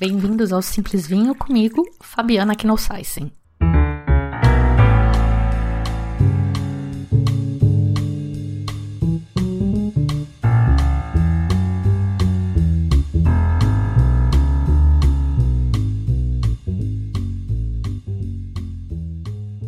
Bem-vindos 0.00 0.52
ao 0.52 0.60
Simples 0.60 1.06
Vinho 1.06 1.36
comigo, 1.36 1.86
Fabiana 2.00 2.56
Knossaisen. 2.56 3.30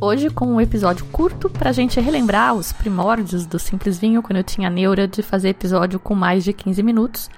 Hoje 0.00 0.28
com 0.30 0.46
um 0.46 0.60
episódio 0.60 1.04
curto 1.06 1.48
pra 1.48 1.70
gente 1.70 2.00
relembrar 2.00 2.54
os 2.54 2.72
primórdios 2.72 3.46
do 3.46 3.60
Simples 3.60 3.96
Vinho, 3.96 4.20
quando 4.24 4.38
eu 4.38 4.44
tinha 4.44 4.66
a 4.66 4.70
neura 4.70 5.06
de 5.06 5.22
fazer 5.22 5.50
episódio 5.50 6.00
com 6.00 6.16
mais 6.16 6.42
de 6.42 6.52
15 6.52 6.82
minutos. 6.82 7.30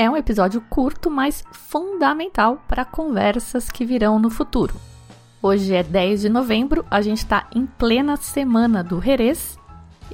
É 0.00 0.08
um 0.08 0.16
episódio 0.16 0.60
curto, 0.60 1.10
mas 1.10 1.42
fundamental 1.50 2.62
para 2.68 2.84
conversas 2.84 3.68
que 3.68 3.84
virão 3.84 4.16
no 4.16 4.30
futuro. 4.30 4.76
Hoje 5.42 5.74
é 5.74 5.82
10 5.82 6.20
de 6.20 6.28
novembro, 6.28 6.86
a 6.88 7.02
gente 7.02 7.18
está 7.18 7.48
em 7.52 7.66
plena 7.66 8.16
semana 8.16 8.84
do 8.84 9.02
Jerez. 9.02 9.58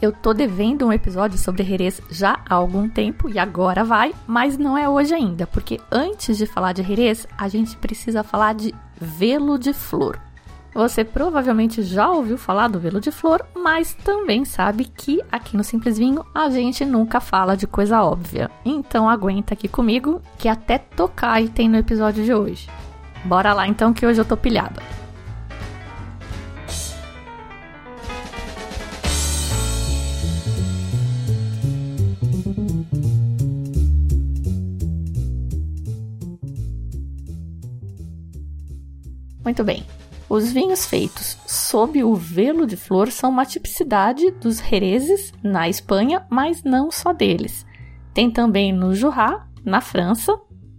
Eu 0.01 0.10
tô 0.10 0.33
devendo 0.33 0.87
um 0.87 0.93
episódio 0.93 1.37
sobre 1.37 1.65
Jerez 1.65 2.01
já 2.10 2.41
há 2.48 2.55
algum 2.55 2.88
tempo 2.88 3.29
e 3.29 3.38
agora 3.38 3.84
vai, 3.84 4.15
mas 4.27 4.57
não 4.57 4.77
é 4.77 4.88
hoje 4.88 5.12
ainda, 5.12 5.47
porque 5.47 5.79
antes 5.93 6.38
de 6.38 6.46
falar 6.46 6.73
de 6.73 6.82
Jerez, 6.82 7.29
a 7.37 7.46
gente 7.46 7.77
precisa 7.77 8.23
falar 8.23 8.55
de 8.55 8.74
velo 8.98 9.59
de 9.59 9.74
flor. 9.74 10.19
Você 10.74 11.05
provavelmente 11.05 11.83
já 11.84 12.10
ouviu 12.10 12.37
falar 12.37 12.66
do 12.66 12.80
velo 12.80 13.01
de 13.01 13.12
flor, 13.12 13.46
mas 13.55 13.95
também 13.95 14.45
sabe 14.45 14.84
que 14.84 15.23
aqui 15.30 15.56
no 15.56 15.62
Simples 15.62 15.96
Vinho 15.96 16.27
a 16.34 16.51
gente 16.51 16.84
nunca 16.84 17.20
fala 17.20 17.56
de 17.56 17.65
coisa 17.65 18.02
óbvia. 18.02 18.51
Então 18.65 19.09
aguenta 19.09 19.55
aqui 19.55 19.68
comigo, 19.68 20.20
que 20.37 20.48
até 20.48 20.76
tocar 20.79 21.40
e 21.40 21.48
tem 21.48 21.68
no 21.68 21.76
episódio 21.76 22.24
de 22.24 22.35
hoje. 22.35 22.68
Bora 23.24 23.54
lá 23.54 23.68
então 23.68 23.93
que 23.93 24.04
hoje 24.04 24.21
eu 24.21 24.24
tô 24.24 24.37
pilhada. 24.37 24.82
Muito 39.45 39.63
bem. 39.63 39.85
Os 40.35 40.51
vinhos 40.51 40.85
feitos 40.85 41.38
sob 41.46 42.02
o 42.02 42.16
velo 42.16 42.66
de 42.66 42.77
flor 42.77 43.09
são 43.13 43.30
uma 43.30 43.46
tipicidade 43.46 44.32
dos 44.32 44.59
jerezes 44.59 45.32
na 45.45 45.68
Espanha, 45.68 46.26
mas 46.29 46.65
não 46.65 46.91
só 46.91 47.13
deles. 47.13 47.65
Tem 48.13 48.29
também 48.29 48.73
no 48.73 48.93
Jurá, 48.93 49.49
na 49.65 49.80
França, 49.80 50.37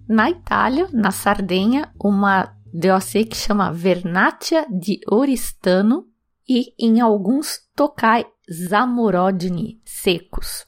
na 0.10 0.30
Itália, 0.30 0.90
na 0.92 1.10
Sardenha, 1.10 1.90
uma 1.98 2.54
DOC 2.74 3.24
que 3.30 3.38
chama 3.38 3.72
Vernaccia 3.72 4.68
di 4.70 5.00
Oristano 5.10 6.06
e 6.46 6.74
em 6.78 7.00
alguns 7.00 7.62
Tokai 7.74 8.26
Zamorodini 8.52 9.80
secos. 9.86 10.68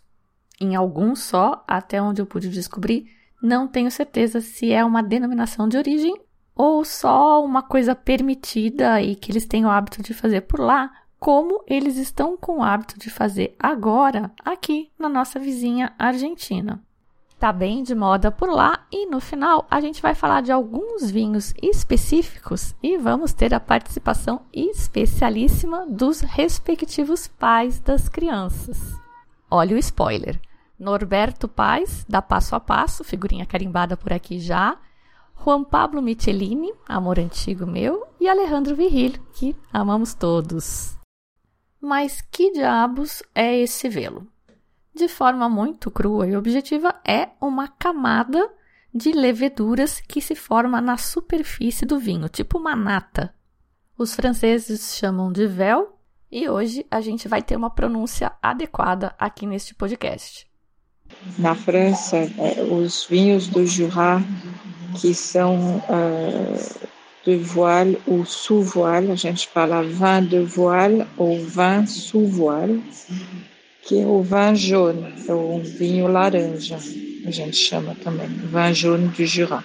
Em 0.61 0.77
alguns 0.77 1.23
só, 1.23 1.61
até 1.67 2.01
onde 2.01 2.21
eu 2.21 2.25
pude 2.25 2.47
descobrir, 2.47 3.03
não 3.43 3.67
tenho 3.67 3.91
certeza 3.91 4.39
se 4.39 4.71
é 4.71 4.85
uma 4.85 5.03
denominação 5.03 5.67
de 5.67 5.75
origem 5.75 6.15
ou 6.57 6.83
só 6.83 7.43
uma 7.43 7.61
coisa 7.61 7.93
permitida 7.93 8.99
e 9.01 9.15
que 9.15 9.31
eles 9.31 9.45
têm 9.45 9.65
o 9.65 9.69
hábito 9.69 10.01
de 10.01 10.13
fazer 10.13 10.41
por 10.41 10.59
lá, 10.59 10.91
como 11.19 11.63
eles 11.67 11.97
estão 11.97 12.35
com 12.35 12.57
o 12.57 12.63
hábito 12.63 12.97
de 12.97 13.09
fazer 13.09 13.55
agora 13.59 14.31
aqui 14.43 14.89
na 14.97 15.07
nossa 15.07 15.39
vizinha 15.39 15.93
Argentina. 15.97 16.81
Tá 17.39 17.53
bem 17.53 17.83
de 17.83 17.93
moda 17.93 18.31
por 18.31 18.49
lá 18.49 18.87
e 18.91 19.05
no 19.05 19.19
final 19.19 19.67
a 19.69 19.79
gente 19.79 20.01
vai 20.01 20.15
falar 20.15 20.41
de 20.41 20.51
alguns 20.51 21.11
vinhos 21.11 21.53
específicos 21.61 22.75
e 22.81 22.97
vamos 22.97 23.31
ter 23.31 23.53
a 23.53 23.59
participação 23.59 24.41
especialíssima 24.51 25.85
dos 25.85 26.21
respectivos 26.21 27.27
pais 27.27 27.79
das 27.79 28.09
crianças. 28.09 28.95
Olha 29.51 29.75
o 29.75 29.79
spoiler. 29.79 30.39
Norberto 30.79 31.47
Paz, 31.47 32.05
da 32.07 32.21
Passo 32.21 32.55
a 32.55 32.59
Passo, 32.59 33.03
figurinha 33.03 33.45
carimbada 33.45 33.97
por 33.97 34.13
aqui 34.13 34.39
já, 34.39 34.77
Juan 35.47 35.63
Pablo 35.63 36.01
Michelini, 36.01 36.73
amor 36.85 37.17
antigo 37.17 37.65
meu, 37.65 38.05
e 38.19 38.27
Alejandro 38.27 38.75
Virril, 38.75 39.13
que 39.31 39.55
amamos 39.71 40.13
todos. 40.13 40.97
Mas 41.79 42.19
que 42.19 42.51
diabos 42.51 43.23
é 43.33 43.57
esse 43.57 43.87
velo? 43.87 44.27
De 44.93 45.07
forma 45.07 45.47
muito 45.47 45.89
crua 45.89 46.27
e 46.27 46.35
objetiva, 46.35 46.93
é 47.07 47.29
uma 47.39 47.69
camada 47.69 48.51
de 48.93 49.13
leveduras 49.13 50.01
que 50.01 50.19
se 50.19 50.35
forma 50.35 50.81
na 50.81 50.97
superfície 50.97 51.85
do 51.85 51.97
vinho, 51.97 52.27
tipo 52.27 52.57
uma 52.57 52.75
nata. 52.75 53.33
Os 53.97 54.13
franceses 54.13 54.97
chamam 54.97 55.31
de 55.31 55.47
véu 55.47 55.97
e 56.29 56.49
hoje 56.49 56.85
a 56.91 56.99
gente 56.99 57.25
vai 57.29 57.41
ter 57.41 57.55
uma 57.55 57.69
pronúncia 57.69 58.33
adequada 58.41 59.15
aqui 59.17 59.45
neste 59.45 59.73
podcast. 59.73 60.45
Na 61.39 61.55
França, 61.55 62.17
é, 62.17 62.61
os 62.63 63.05
vinhos 63.05 63.47
do 63.47 63.65
Jura 63.65 64.21
que 64.99 65.13
são 65.13 65.77
uh, 65.77 66.87
de 67.23 67.35
voile 67.37 68.01
ou 68.07 68.25
sous 68.25 68.73
voile, 68.73 69.11
a 69.11 69.15
gente 69.15 69.47
fala 69.49 69.83
vin 69.83 70.25
de 70.27 70.39
voile 70.39 71.05
ou 71.17 71.37
vin 71.39 71.85
sous 71.85 72.29
voile, 72.29 72.83
que 73.83 74.01
é 74.01 74.05
o 74.05 74.21
vin 74.21 74.55
jaune, 74.55 75.13
é 75.27 75.33
o 75.33 75.59
vinho 75.59 76.07
laranja, 76.07 76.77
a 77.25 77.31
gente 77.31 77.57
chama 77.57 77.95
também, 77.95 78.27
vin 78.27 78.73
jaune 78.73 79.09
du 79.09 79.25
Jura. 79.25 79.63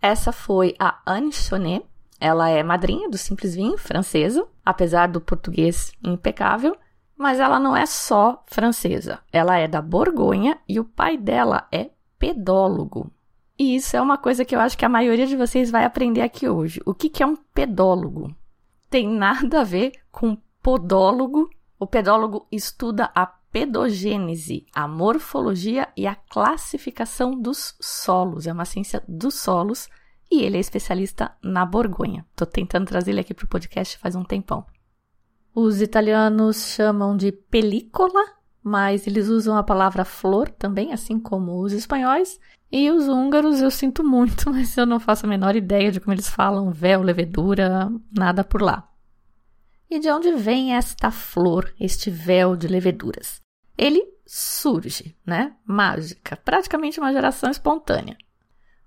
Essa 0.00 0.32
foi 0.32 0.74
a 0.78 0.98
Anne 1.06 1.32
Chonet, 1.32 1.84
ela 2.20 2.48
é 2.48 2.62
madrinha 2.62 3.08
do 3.08 3.16
Simples 3.16 3.54
Vinho, 3.54 3.78
francesa, 3.78 4.46
apesar 4.64 5.08
do 5.08 5.20
português 5.20 5.92
impecável, 6.04 6.76
mas 7.16 7.40
ela 7.40 7.58
não 7.58 7.76
é 7.76 7.86
só 7.86 8.42
francesa, 8.46 9.20
ela 9.32 9.56
é 9.56 9.66
da 9.66 9.80
Borgonha 9.80 10.58
e 10.68 10.78
o 10.78 10.84
pai 10.84 11.16
dela 11.16 11.66
é 11.72 11.90
pedólogo. 12.18 13.10
E 13.58 13.76
isso 13.76 13.96
é 13.96 14.00
uma 14.00 14.18
coisa 14.18 14.44
que 14.44 14.54
eu 14.54 14.60
acho 14.60 14.76
que 14.76 14.84
a 14.84 14.88
maioria 14.88 15.26
de 15.26 15.36
vocês 15.36 15.70
vai 15.70 15.84
aprender 15.84 16.22
aqui 16.22 16.48
hoje. 16.48 16.80
O 16.86 16.94
que, 16.94 17.08
que 17.08 17.22
é 17.22 17.26
um 17.26 17.36
pedólogo? 17.36 18.34
Tem 18.88 19.08
nada 19.08 19.60
a 19.60 19.64
ver 19.64 19.92
com 20.10 20.36
podólogo. 20.62 21.50
O 21.78 21.86
pedólogo 21.86 22.46
estuda 22.50 23.10
a 23.14 23.26
pedogênese, 23.26 24.66
a 24.74 24.88
morfologia 24.88 25.88
e 25.96 26.06
a 26.06 26.14
classificação 26.14 27.38
dos 27.38 27.76
solos. 27.80 28.46
É 28.46 28.52
uma 28.52 28.64
ciência 28.64 29.02
dos 29.06 29.34
solos 29.34 29.88
e 30.30 30.42
ele 30.42 30.56
é 30.56 30.60
especialista 30.60 31.36
na 31.42 31.66
Borgonha. 31.66 32.24
Estou 32.30 32.46
tentando 32.46 32.86
trazer 32.86 33.10
ele 33.10 33.20
aqui 33.20 33.34
para 33.34 33.44
o 33.44 33.48
podcast 33.48 33.98
faz 33.98 34.16
um 34.16 34.24
tempão. 34.24 34.64
Os 35.54 35.82
italianos 35.82 36.68
chamam 36.68 37.14
de 37.14 37.30
película, 37.30 38.24
mas 38.62 39.06
eles 39.06 39.28
usam 39.28 39.54
a 39.54 39.62
palavra 39.62 40.02
flor 40.02 40.48
também, 40.48 40.94
assim 40.94 41.20
como 41.20 41.60
os 41.60 41.74
espanhóis. 41.74 42.40
E 42.72 42.90
os 42.90 43.06
húngaros 43.06 43.60
eu 43.60 43.70
sinto 43.70 44.02
muito, 44.02 44.48
mas 44.50 44.74
eu 44.78 44.86
não 44.86 44.98
faço 44.98 45.26
a 45.26 45.28
menor 45.28 45.54
ideia 45.54 45.92
de 45.92 46.00
como 46.00 46.14
eles 46.14 46.30
falam 46.30 46.70
véu, 46.70 47.02
levedura, 47.02 47.92
nada 48.10 48.42
por 48.42 48.62
lá. 48.62 48.88
E 49.90 50.00
de 50.00 50.10
onde 50.10 50.32
vem 50.32 50.74
esta 50.74 51.10
flor, 51.10 51.70
este 51.78 52.08
véu 52.08 52.56
de 52.56 52.66
leveduras? 52.66 53.42
Ele 53.76 54.02
surge, 54.26 55.14
né? 55.26 55.54
Mágica, 55.66 56.34
praticamente 56.34 56.98
uma 56.98 57.12
geração 57.12 57.50
espontânea. 57.50 58.16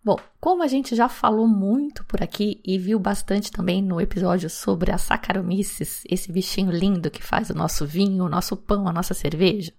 Bom, 0.04 0.18
como 0.40 0.64
a 0.64 0.68
gente 0.68 0.96
já 0.96 1.08
falou 1.08 1.48
muito 1.48 2.04
por 2.06 2.24
aqui 2.24 2.62
e 2.66 2.80
viu 2.80 3.00
bastante 3.00 3.52
também 3.52 3.84
no 3.84 4.02
episódio 4.02 4.50
sobre 4.50 4.92
a 4.92 4.98
Saccharomyces, 4.98 6.04
esse 6.10 6.32
bichinho 6.32 6.72
lindo 6.72 7.12
que 7.12 7.22
faz 7.22 7.52
o 7.52 7.56
nosso 7.56 7.86
vinho, 7.86 8.26
o 8.26 8.30
nosso 8.30 8.58
pão, 8.58 8.88
a 8.88 8.94
nossa 8.94 9.14
cerveja, 9.14 9.74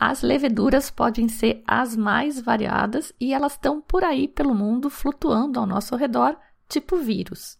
as 0.00 0.22
leveduras 0.22 0.90
podem 0.90 1.28
ser 1.28 1.62
as 1.66 1.94
mais 1.94 2.40
variadas 2.40 3.12
e 3.20 3.34
elas 3.34 3.52
estão 3.52 3.82
por 3.82 4.02
aí 4.02 4.26
pelo 4.26 4.54
mundo 4.54 4.88
flutuando 4.88 5.60
ao 5.60 5.66
nosso 5.66 5.94
redor, 5.94 6.38
tipo 6.66 6.96
vírus. 6.96 7.58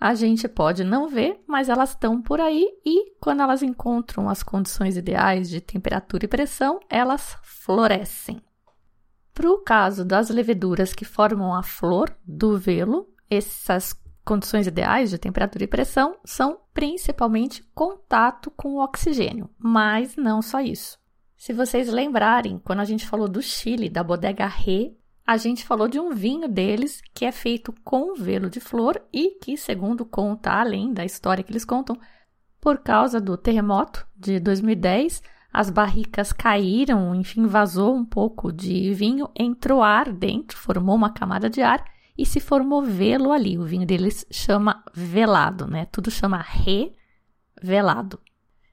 A 0.00 0.12
gente 0.14 0.48
pode 0.48 0.82
não 0.82 1.08
ver, 1.08 1.40
mas 1.46 1.68
elas 1.68 1.90
estão 1.90 2.20
por 2.20 2.40
aí 2.40 2.66
e, 2.84 3.12
quando 3.20 3.42
elas 3.42 3.62
encontram 3.62 4.28
as 4.28 4.42
condições 4.42 4.96
ideais 4.96 5.48
de 5.48 5.60
temperatura 5.60 6.24
e 6.24 6.28
pressão, 6.28 6.80
elas 6.88 7.36
florescem. 7.44 8.42
Para 9.32 9.48
o 9.48 9.58
caso 9.58 10.04
das 10.04 10.28
leveduras 10.28 10.92
que 10.92 11.04
formam 11.04 11.54
a 11.54 11.62
flor 11.62 12.12
do 12.26 12.58
velo, 12.58 13.08
essas 13.30 13.94
condições 14.24 14.66
ideais 14.66 15.10
de 15.10 15.18
temperatura 15.18 15.62
e 15.62 15.68
pressão 15.68 16.16
são 16.24 16.58
principalmente 16.74 17.62
contato 17.72 18.50
com 18.50 18.74
o 18.74 18.82
oxigênio, 18.82 19.48
mas 19.56 20.16
não 20.16 20.42
só 20.42 20.60
isso. 20.60 20.99
Se 21.40 21.54
vocês 21.54 21.88
lembrarem, 21.88 22.58
quando 22.58 22.80
a 22.80 22.84
gente 22.84 23.06
falou 23.06 23.26
do 23.26 23.40
Chile, 23.40 23.88
da 23.88 24.04
Bodega 24.04 24.46
Ré, 24.46 24.92
a 25.26 25.38
gente 25.38 25.64
falou 25.64 25.88
de 25.88 25.98
um 25.98 26.12
vinho 26.12 26.46
deles 26.46 27.00
que 27.14 27.24
é 27.24 27.32
feito 27.32 27.74
com 27.82 28.14
velo 28.14 28.50
de 28.50 28.60
flor 28.60 29.00
e 29.10 29.38
que, 29.40 29.56
segundo 29.56 30.04
conta, 30.04 30.52
além 30.52 30.92
da 30.92 31.02
história 31.02 31.42
que 31.42 31.50
eles 31.50 31.64
contam, 31.64 31.98
por 32.60 32.80
causa 32.80 33.18
do 33.18 33.38
terremoto 33.38 34.06
de 34.14 34.38
2010, 34.38 35.22
as 35.50 35.70
barricas 35.70 36.30
caíram, 36.30 37.14
enfim, 37.14 37.46
vazou 37.46 37.94
um 37.96 38.04
pouco 38.04 38.52
de 38.52 38.92
vinho, 38.92 39.26
entrou 39.34 39.82
ar 39.82 40.12
dentro, 40.12 40.58
formou 40.58 40.94
uma 40.94 41.10
camada 41.10 41.48
de 41.48 41.62
ar 41.62 41.82
e 42.18 42.26
se 42.26 42.38
formou 42.38 42.82
velo 42.82 43.32
ali. 43.32 43.56
O 43.56 43.64
vinho 43.64 43.86
deles 43.86 44.26
chama 44.30 44.84
velado, 44.92 45.66
né? 45.66 45.86
Tudo 45.86 46.10
chama 46.10 46.44
revelado. 47.62 48.20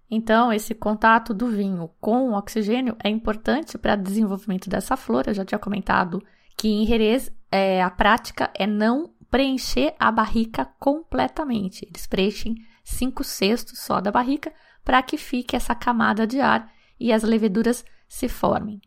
Então, 0.10 0.54
esse 0.54 0.74
contato 0.74 1.34
do 1.34 1.48
vinho 1.48 1.90
com 2.00 2.30
o 2.30 2.34
oxigênio 2.38 2.96
é 3.04 3.10
importante 3.10 3.78
para 3.78 3.94
o 3.94 4.02
desenvolvimento 4.02 4.70
dessa 4.70 4.96
flor. 4.96 5.26
Eu 5.28 5.34
já 5.34 5.44
tinha 5.44 5.60
comentado 5.60 6.24
que 6.56 6.70
em 6.70 6.86
Jerez 6.86 7.32
é, 7.52 7.84
a 7.84 7.90
prática 7.90 8.50
é 8.56 8.66
não 8.66 9.12
preencher 9.30 9.94
a 10.00 10.12
barrica 10.12 10.66
completamente. 10.80 11.86
Eles 11.86 12.08
preenchem 12.08 12.56
cinco 12.84 13.24
sextos 13.24 13.80
só 13.80 14.00
da 14.00 14.12
barrica 14.12 14.54
para 14.84 15.04
que 15.04 15.18
fique 15.18 15.56
essa 15.56 15.76
camada 15.76 16.26
de 16.26 16.40
ar 16.40 16.72
e 16.98 17.12
as 17.12 17.24
leveduras 17.24 17.84
se 18.08 18.30
formem. 18.30 18.82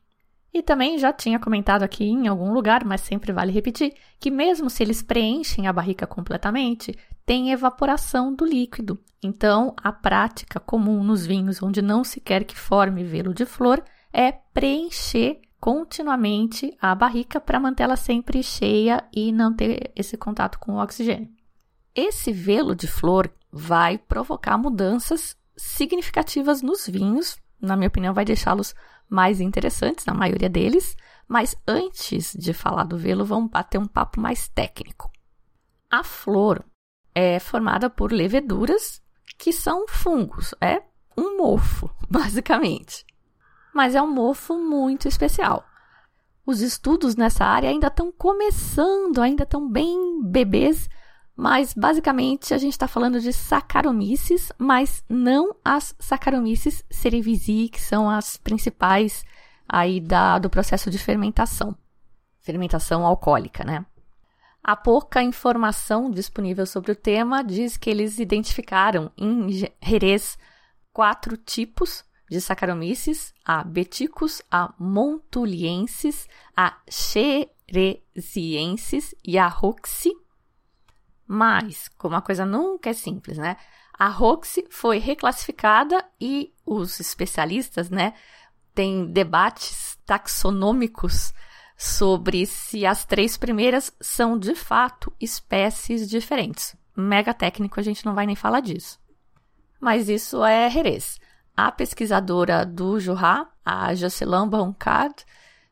E 0.52 0.62
também 0.62 0.98
já 0.98 1.12
tinha 1.12 1.38
comentado 1.38 1.82
aqui 1.82 2.04
em 2.04 2.26
algum 2.26 2.52
lugar, 2.52 2.84
mas 2.84 3.02
sempre 3.02 3.32
vale 3.32 3.52
repetir, 3.52 3.94
que 4.18 4.30
mesmo 4.30 4.68
se 4.68 4.82
eles 4.82 5.00
preenchem 5.00 5.68
a 5.68 5.72
barrica 5.72 6.06
completamente, 6.06 6.98
tem 7.24 7.52
evaporação 7.52 8.34
do 8.34 8.44
líquido. 8.44 8.98
Então, 9.22 9.74
a 9.82 9.92
prática 9.92 10.58
comum 10.58 11.04
nos 11.04 11.26
vinhos 11.26 11.62
onde 11.62 11.82
não 11.82 12.02
se 12.02 12.20
quer 12.20 12.44
que 12.44 12.56
forme 12.56 13.04
velo 13.04 13.34
de 13.34 13.44
flor 13.44 13.82
é 14.12 14.32
preencher 14.32 15.40
continuamente 15.60 16.74
a 16.80 16.94
barrica 16.94 17.38
para 17.38 17.60
mantê-la 17.60 17.96
sempre 17.96 18.42
cheia 18.42 19.06
e 19.14 19.30
não 19.30 19.54
ter 19.54 19.92
esse 19.94 20.16
contato 20.16 20.58
com 20.58 20.72
o 20.72 20.82
oxigênio. 20.82 21.28
Esse 21.94 22.32
velo 22.32 22.74
de 22.74 22.86
flor 22.86 23.30
vai 23.52 23.98
provocar 23.98 24.56
mudanças 24.56 25.36
significativas 25.56 26.62
nos 26.62 26.86
vinhos, 26.86 27.36
na 27.60 27.76
minha 27.76 27.88
opinião, 27.88 28.14
vai 28.14 28.24
deixá-los 28.24 28.74
mais 29.08 29.40
interessantes, 29.40 30.06
na 30.06 30.14
maioria 30.14 30.48
deles. 30.48 30.96
Mas 31.28 31.54
antes 31.66 32.34
de 32.34 32.52
falar 32.52 32.84
do 32.84 32.96
velo, 32.96 33.24
vamos 33.24 33.50
bater 33.50 33.78
um 33.78 33.86
papo 33.86 34.20
mais 34.20 34.48
técnico. 34.48 35.10
A 35.90 36.02
flor 36.02 36.64
é 37.14 37.38
formada 37.38 37.90
por 37.90 38.12
leveduras 38.12 39.02
que 39.40 39.54
são 39.54 39.88
fungos, 39.88 40.54
é 40.60 40.82
um 41.16 41.38
mofo, 41.38 41.90
basicamente. 42.08 43.06
Mas 43.74 43.94
é 43.94 44.02
um 44.02 44.12
mofo 44.12 44.54
muito 44.58 45.08
especial. 45.08 45.64
Os 46.44 46.60
estudos 46.60 47.16
nessa 47.16 47.44
área 47.44 47.70
ainda 47.70 47.86
estão 47.86 48.12
começando, 48.12 49.20
ainda 49.20 49.44
estão 49.44 49.68
bem 49.68 50.22
bebês, 50.22 50.90
mas 51.34 51.72
basicamente 51.72 52.52
a 52.52 52.58
gente 52.58 52.72
está 52.72 52.86
falando 52.86 53.18
de 53.18 53.32
Saccharomyces, 53.32 54.52
mas 54.58 55.02
não 55.08 55.56
as 55.64 55.94
Saccharomyces 55.98 56.84
cerevisiae, 56.90 57.70
que 57.70 57.80
são 57.80 58.10
as 58.10 58.36
principais 58.36 59.24
aí 59.66 60.00
da, 60.00 60.38
do 60.38 60.50
processo 60.50 60.90
de 60.90 60.98
fermentação. 60.98 61.74
Fermentação 62.40 63.06
alcoólica, 63.06 63.64
né? 63.64 63.86
A 64.62 64.76
pouca 64.76 65.22
informação 65.22 66.10
disponível 66.10 66.66
sobre 66.66 66.92
o 66.92 66.96
tema 66.96 67.42
diz 67.42 67.76
que 67.76 67.88
eles 67.88 68.18
identificaram 68.18 69.10
em 69.16 69.48
Jerez 69.82 70.38
quatro 70.92 71.36
tipos 71.36 72.04
de 72.30 72.40
Saccharomyces, 72.40 73.34
a 73.44 73.64
Beticus, 73.64 74.40
a 74.50 74.72
Montuliensis, 74.78 76.28
a 76.56 76.76
Cheresiensis 76.88 79.14
e 79.24 79.36
a 79.38 79.48
Roxy, 79.48 80.12
mas, 81.26 81.88
como 81.96 82.14
a 82.16 82.22
coisa 82.22 82.44
nunca 82.44 82.90
é 82.90 82.92
simples, 82.92 83.38
né? 83.38 83.56
A 83.96 84.08
Roxy 84.08 84.66
foi 84.68 84.98
reclassificada 84.98 86.04
e 86.20 86.52
os 86.66 86.98
especialistas, 86.98 87.88
né, 87.88 88.14
têm 88.74 89.06
debates 89.06 89.96
taxonômicos 90.04 91.32
sobre 91.80 92.44
se 92.44 92.84
as 92.84 93.06
três 93.06 93.38
primeiras 93.38 93.90
são 93.98 94.38
de 94.38 94.54
fato 94.54 95.10
espécies 95.18 96.06
diferentes. 96.06 96.76
Mega 96.94 97.32
técnico, 97.32 97.80
a 97.80 97.82
gente 97.82 98.04
não 98.04 98.14
vai 98.14 98.26
nem 98.26 98.36
falar 98.36 98.60
disso. 98.60 99.00
Mas 99.80 100.06
isso 100.06 100.44
é 100.44 100.68
Jerez. 100.68 101.18
A 101.56 101.72
pesquisadora 101.72 102.66
do 102.66 103.00
Jurá, 103.00 103.48
a 103.64 103.94
Jocelyn 103.94 104.46
Bancard, 104.46 105.24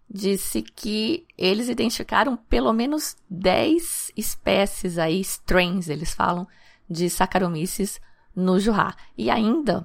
disse 0.09 0.63
que 0.63 1.27
eles 1.37 1.69
identificaram 1.69 2.39
pelo 2.39 2.73
menos 2.73 3.15
10 3.29 4.13
espécies 4.17 4.97
aí, 4.97 5.21
strains, 5.21 5.91
eles 5.91 6.15
falam, 6.15 6.49
de 6.89 7.11
Saccharomyces 7.11 8.01
no 8.35 8.59
Jurá. 8.59 8.97
E 9.15 9.29
ainda, 9.29 9.85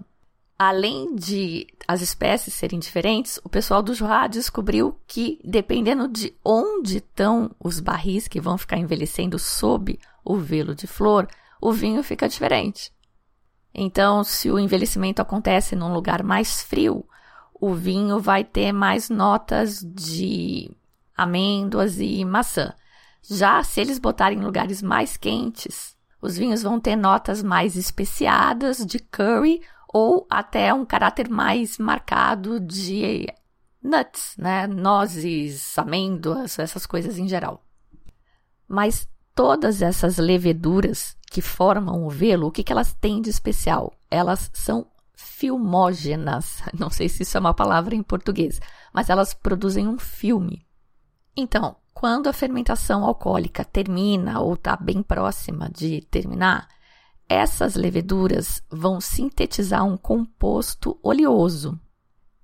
além 0.57 1.15
de 1.15 1.67
as 1.87 2.01
espécies 2.01 2.53
serem 2.53 2.79
diferentes, 2.79 3.39
o 3.43 3.49
pessoal 3.49 3.81
do 3.81 3.93
Jurá 3.93 4.27
descobriu 4.27 4.97
que, 5.07 5.39
dependendo 5.43 6.07
de 6.07 6.33
onde 6.43 6.97
estão 6.97 7.51
os 7.59 7.79
barris 7.79 8.27
que 8.27 8.39
vão 8.39 8.57
ficar 8.57 8.77
envelhecendo 8.77 9.37
sob 9.37 9.99
o 10.23 10.37
velo 10.37 10.73
de 10.73 10.87
flor, 10.87 11.27
o 11.59 11.71
vinho 11.71 12.03
fica 12.03 12.29
diferente. 12.29 12.91
Então, 13.73 14.23
se 14.23 14.51
o 14.51 14.59
envelhecimento 14.59 15.21
acontece 15.21 15.75
num 15.75 15.93
lugar 15.93 16.23
mais 16.23 16.61
frio, 16.61 17.05
o 17.53 17.73
vinho 17.73 18.19
vai 18.19 18.43
ter 18.43 18.71
mais 18.71 19.09
notas 19.09 19.79
de 19.81 20.69
amêndoas 21.15 21.99
e 21.99 22.23
maçã. 22.23 22.73
Já 23.23 23.63
se 23.63 23.81
eles 23.81 23.99
botarem 23.99 24.37
em 24.37 24.43
lugares 24.43 24.81
mais 24.81 25.17
quentes, 25.17 25.95
os 26.21 26.37
vinhos 26.37 26.61
vão 26.61 26.79
ter 26.79 26.95
notas 26.95 27.41
mais 27.41 27.75
especiadas 27.75 28.85
de 28.85 28.99
curry 28.99 29.61
ou 29.93 30.25
até 30.27 30.73
um 30.73 30.83
caráter 30.83 31.29
mais 31.29 31.77
marcado 31.77 32.59
de 32.59 33.27
nuts, 33.81 34.35
né? 34.37 34.65
Nozes, 34.65 35.77
amêndoas, 35.77 36.57
essas 36.57 36.87
coisas 36.87 37.19
em 37.19 37.27
geral. 37.27 37.63
Mas 38.67 39.07
todas 39.35 39.83
essas 39.83 40.17
leveduras 40.17 41.15
que 41.29 41.41
formam 41.41 42.05
o 42.05 42.09
velo, 42.09 42.47
o 42.47 42.51
que, 42.51 42.63
que 42.63 42.71
elas 42.71 42.93
têm 42.93 43.21
de 43.21 43.29
especial? 43.29 43.93
Elas 44.09 44.49
são 44.51 44.87
filmógenas. 45.13 46.63
Não 46.73 46.89
sei 46.89 47.07
se 47.07 47.21
isso 47.21 47.37
é 47.37 47.39
uma 47.39 47.53
palavra 47.53 47.93
em 47.93 48.01
português, 48.01 48.59
mas 48.91 49.09
elas 49.09 49.33
produzem 49.33 49.87
um 49.87 49.99
filme. 49.99 50.65
Então, 51.37 51.75
quando 51.93 52.27
a 52.27 52.33
fermentação 52.33 53.03
alcoólica 53.03 53.63
termina 53.63 54.39
ou 54.39 54.55
está 54.55 54.75
bem 54.75 55.03
próxima 55.03 55.69
de 55.69 56.01
terminar, 56.01 56.67
essas 57.27 57.75
leveduras 57.75 58.61
vão 58.69 58.99
sintetizar 58.99 59.83
um 59.85 59.97
composto 59.97 60.97
oleoso 61.01 61.79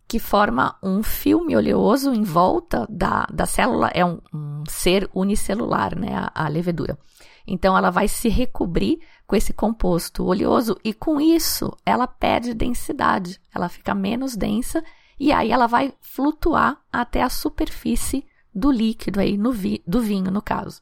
que 0.09 0.17
forma 0.17 0.75
um 0.81 1.03
filme 1.03 1.55
oleoso 1.55 2.11
em 2.11 2.23
volta 2.23 2.87
da, 2.89 3.27
da 3.31 3.45
célula, 3.45 3.91
é 3.93 4.03
um, 4.03 4.19
um 4.33 4.63
ser 4.67 5.07
unicelular, 5.13 5.95
né, 5.95 6.09
a, 6.15 6.45
a 6.45 6.47
levedura. 6.47 6.97
Então, 7.45 7.77
ela 7.77 7.91
vai 7.91 8.07
se 8.07 8.27
recobrir 8.27 8.99
com 9.27 9.35
esse 9.35 9.53
composto 9.53 10.25
oleoso 10.25 10.75
e 10.83 10.95
com 10.95 11.21
isso 11.21 11.71
ela 11.85 12.07
perde 12.07 12.55
densidade, 12.55 13.39
ela 13.53 13.69
fica 13.69 13.93
menos 13.93 14.35
densa 14.35 14.83
e 15.19 15.31
aí 15.31 15.51
ela 15.51 15.67
vai 15.67 15.93
flutuar 16.01 16.81
até 16.91 17.21
a 17.21 17.29
superfície 17.29 18.25
do 18.53 18.71
líquido 18.71 19.19
aí 19.19 19.37
no 19.37 19.51
vi, 19.51 19.83
do 19.85 20.01
vinho, 20.01 20.31
no 20.31 20.41
caso. 20.41 20.81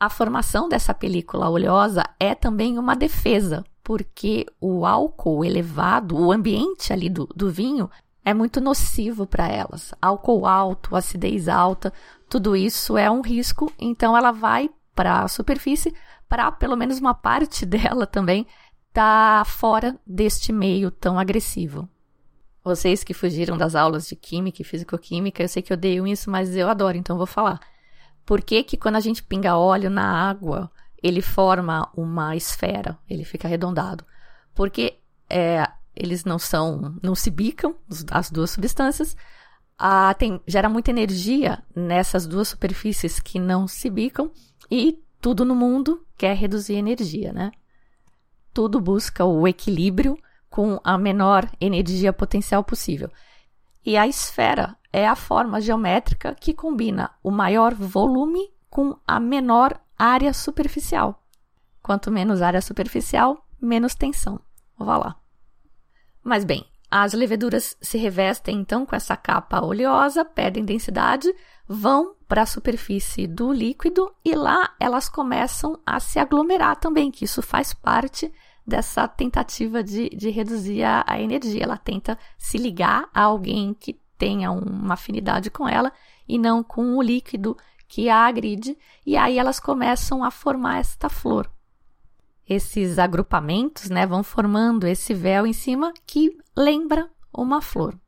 A 0.00 0.08
formação 0.08 0.68
dessa 0.68 0.94
película 0.94 1.50
oleosa 1.50 2.04
é 2.20 2.32
também 2.32 2.78
uma 2.78 2.94
defesa, 2.94 3.64
porque 3.82 4.46
o 4.60 4.86
álcool 4.86 5.44
elevado, 5.44 6.16
o 6.16 6.30
ambiente 6.30 6.92
ali 6.92 7.10
do, 7.10 7.26
do 7.34 7.50
vinho, 7.50 7.90
é 8.24 8.32
muito 8.32 8.60
nocivo 8.60 9.26
para 9.26 9.48
elas. 9.48 9.92
Álcool 10.00 10.46
alto, 10.46 10.94
acidez 10.94 11.48
alta, 11.48 11.92
tudo 12.28 12.54
isso 12.54 12.96
é 12.96 13.10
um 13.10 13.22
risco, 13.22 13.72
então 13.76 14.16
ela 14.16 14.30
vai 14.30 14.70
para 14.94 15.22
a 15.22 15.28
superfície, 15.28 15.92
para 16.28 16.52
pelo 16.52 16.76
menos 16.76 17.00
uma 17.00 17.14
parte 17.14 17.64
dela 17.66 18.06
também 18.06 18.46
tá 18.92 19.42
fora 19.44 19.98
deste 20.06 20.52
meio 20.52 20.92
tão 20.92 21.18
agressivo. 21.18 21.88
Vocês 22.62 23.02
que 23.02 23.14
fugiram 23.14 23.56
das 23.56 23.74
aulas 23.74 24.06
de 24.06 24.14
química 24.14 24.62
e 24.62 24.64
fisicoquímica, 24.64 25.42
eu 25.42 25.48
sei 25.48 25.60
que 25.60 25.72
odeiam 25.72 26.06
isso, 26.06 26.30
mas 26.30 26.54
eu 26.54 26.68
adoro, 26.68 26.96
então 26.96 27.16
vou 27.16 27.26
falar. 27.26 27.58
Por 28.28 28.42
que, 28.42 28.62
que 28.62 28.76
quando 28.76 28.96
a 28.96 29.00
gente 29.00 29.22
pinga 29.22 29.56
óleo 29.56 29.88
na 29.88 30.28
água, 30.28 30.70
ele 31.02 31.22
forma 31.22 31.90
uma 31.96 32.36
esfera, 32.36 32.98
ele 33.08 33.24
fica 33.24 33.48
arredondado? 33.48 34.04
Porque 34.54 34.98
é, 35.30 35.66
eles 35.96 36.26
não 36.26 36.38
são, 36.38 36.94
não 37.02 37.14
se 37.14 37.30
bicam, 37.30 37.74
as 38.10 38.30
duas 38.30 38.50
substâncias, 38.50 39.16
ah, 39.78 40.12
tem, 40.12 40.42
gera 40.46 40.68
muita 40.68 40.90
energia 40.90 41.64
nessas 41.74 42.26
duas 42.26 42.48
superfícies 42.48 43.18
que 43.18 43.40
não 43.40 43.66
se 43.66 43.88
bicam 43.88 44.30
e 44.70 45.02
tudo 45.22 45.42
no 45.42 45.54
mundo 45.54 46.06
quer 46.14 46.36
reduzir 46.36 46.74
energia, 46.74 47.32
né? 47.32 47.50
Tudo 48.52 48.78
busca 48.78 49.24
o 49.24 49.48
equilíbrio 49.48 50.18
com 50.50 50.78
a 50.84 50.98
menor 50.98 51.50
energia 51.58 52.12
potencial 52.12 52.62
possível. 52.62 53.10
E 53.86 53.96
a 53.96 54.06
esfera 54.06 54.76
é 54.98 55.06
a 55.06 55.14
forma 55.14 55.60
geométrica 55.60 56.34
que 56.34 56.52
combina 56.52 57.10
o 57.22 57.30
maior 57.30 57.74
volume 57.74 58.50
com 58.68 58.96
a 59.06 59.18
menor 59.18 59.80
área 59.98 60.32
superficial. 60.32 61.22
Quanto 61.82 62.10
menos 62.10 62.42
área 62.42 62.60
superficial, 62.60 63.46
menos 63.60 63.94
tensão. 63.94 64.40
Vá 64.78 64.96
lá. 64.96 65.16
Mas 66.22 66.44
bem, 66.44 66.66
As 66.90 67.12
leveduras 67.12 67.76
se 67.82 67.98
revestem 67.98 68.56
então 68.56 68.86
com 68.86 68.96
essa 68.96 69.14
capa 69.14 69.60
oleosa, 69.60 70.24
perdem 70.24 70.64
densidade, 70.64 71.30
vão 71.66 72.14
para 72.26 72.42
a 72.42 72.46
superfície 72.46 73.26
do 73.26 73.52
líquido 73.52 74.10
e 74.24 74.34
lá 74.34 74.74
elas 74.80 75.06
começam 75.08 75.78
a 75.84 76.00
se 76.00 76.18
aglomerar 76.18 76.76
também, 76.76 77.10
que 77.10 77.26
isso 77.26 77.42
faz 77.42 77.74
parte 77.74 78.32
dessa 78.66 79.06
tentativa 79.06 79.82
de, 79.82 80.08
de 80.10 80.30
reduzir 80.30 80.82
a, 80.82 81.04
a 81.06 81.20
energia. 81.20 81.64
Ela 81.64 81.76
tenta 81.76 82.18
se 82.38 82.56
ligar 82.56 83.08
a 83.12 83.22
alguém 83.22 83.74
que 83.74 84.00
tenha 84.18 84.50
uma 84.50 84.94
afinidade 84.94 85.50
com 85.50 85.68
ela 85.68 85.92
e 86.28 86.38
não 86.38 86.62
com 86.62 86.96
o 86.96 87.02
líquido 87.02 87.56
que 87.88 88.10
a 88.10 88.26
agride, 88.26 88.76
e 89.06 89.16
aí 89.16 89.38
elas 89.38 89.58
começam 89.58 90.22
a 90.22 90.30
formar 90.30 90.80
esta 90.80 91.08
flor. 91.08 91.50
Esses 92.46 92.98
agrupamentos 92.98 93.88
né, 93.88 94.06
vão 94.06 94.22
formando 94.22 94.86
esse 94.86 95.14
véu 95.14 95.46
em 95.46 95.52
cima 95.52 95.92
que 96.06 96.36
lembra 96.56 97.08
uma 97.32 97.62
flor. 97.62 97.98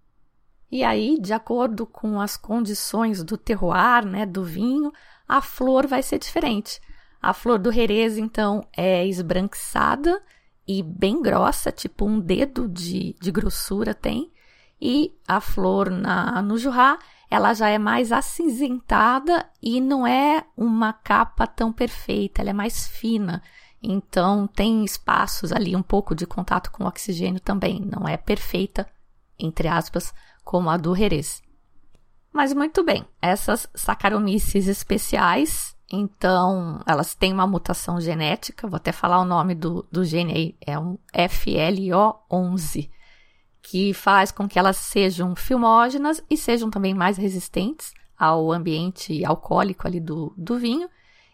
E 0.71 0.85
aí, 0.85 1.19
de 1.19 1.33
acordo 1.33 1.87
com 1.87 2.21
as 2.21 2.37
condições 2.37 3.25
do 3.25 3.37
terroir, 3.37 4.07
né, 4.07 4.25
do 4.25 4.45
vinho, 4.45 4.93
a 5.27 5.41
flor 5.41 5.87
vai 5.87 6.03
ser 6.03 6.19
diferente. 6.19 6.81
A 7.21 7.35
flor 7.35 7.59
do 7.59 7.73
Jerez, 7.73 8.17
então, 8.17 8.63
é 8.77 9.07
esbranquiçada 9.07 10.23
e 10.67 10.83
bem 10.83 11.21
grossa, 11.21 11.73
tipo 11.73 12.07
um 12.07 12.21
dedo 12.21 12.69
de, 12.69 13.17
de 13.21 13.33
grossura 13.33 13.93
tem. 13.93 14.31
E 14.81 15.15
a 15.29 15.41
flor 15.41 15.91
na, 15.91 16.41
no 16.41 16.57
Jurá, 16.57 16.99
ela 17.31 17.53
já 17.55 17.69
é 17.69 17.79
mais 17.79 18.11
acinzentada 18.11 19.49
e 19.63 19.81
não 19.81 20.07
é 20.07 20.45
uma 20.57 20.93
capa 20.93 21.47
tão 21.47 21.73
perfeita, 21.73 22.41
ela 22.41 22.51
é 22.51 22.55
mais 22.55 22.89
fina. 22.89 23.43
Então 23.83 24.47
tem 24.47 24.85
espaços 24.85 25.53
ali 25.53 25.77
um 25.77 25.83
pouco 25.83 26.15
de 26.15 26.27
contato 26.27 26.71
com 26.71 26.85
o 26.85 26.87
oxigênio 26.87 27.41
também, 27.41 27.81
não 27.81 28.07
é 28.09 28.17
perfeita, 28.17 28.87
entre 29.39 29.69
aspas, 29.69 30.13
como 30.45 30.69
a 30.69 30.77
do 30.77 30.95
Jerez. 30.95 31.43
Mas 32.33 32.53
muito 32.53 32.85
bem, 32.85 33.05
essas 33.21 33.69
Saccharomyces 33.75 34.67
especiais, 34.67 35.77
então 35.91 36.81
elas 36.87 37.15
têm 37.15 37.33
uma 37.33 37.47
mutação 37.47 38.01
genética, 38.01 38.69
vou 38.69 38.77
até 38.77 38.93
falar 38.93 39.21
o 39.21 39.25
nome 39.25 39.55
do, 39.55 39.87
do 39.91 40.05
gene 40.05 40.33
aí, 40.33 40.57
é 40.65 40.79
um 40.79 40.97
FLO11, 41.13 42.91
que 43.63 43.93
faz 43.93 44.31
com 44.31 44.49
que 44.49 44.59
elas 44.59 44.77
sejam 44.77 45.37
filmógenas 45.37 46.23
e 46.29 46.37
sejam 46.37 46.71
também 46.71 46.95
mais 46.95 47.17
resistentes 47.17 47.93
ao 48.19 48.53
ambiente 48.53 49.25
alcoólico 49.25 49.87
ali 49.87 50.01
do, 50.01 50.35
do 50.37 50.59
vinho. 50.59 50.89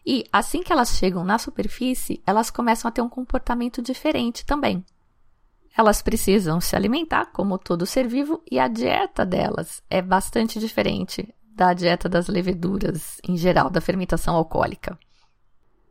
E 0.04 0.25
assim 0.33 0.62
que 0.62 0.73
elas 0.73 0.97
chegam 0.97 1.25
na 1.25 1.38
superfície, 1.38 2.23
elas 2.25 2.50
começam 2.50 2.88
a 2.88 2.92
ter 2.92 3.02
um 3.02 3.09
comportamento 3.09 3.83
diferente 3.83 4.47
também. 4.47 4.85
Elas 5.76 6.00
precisam 6.00 6.61
se 6.61 6.75
alimentar, 6.75 7.26
como 7.33 7.59
todo 7.59 7.85
ser 7.85 8.06
vivo, 8.06 8.42
e 8.50 8.59
a 8.59 8.68
dieta 8.68 9.26
delas 9.26 9.83
é 9.90 10.00
bastante 10.00 10.59
diferente 10.59 11.35
da 11.54 11.75
dieta 11.75 12.09
das 12.09 12.28
leveduras 12.28 13.18
em 13.26 13.37
geral, 13.37 13.68
da 13.68 13.80
fermentação 13.80 14.37
alcoólica. 14.37 14.99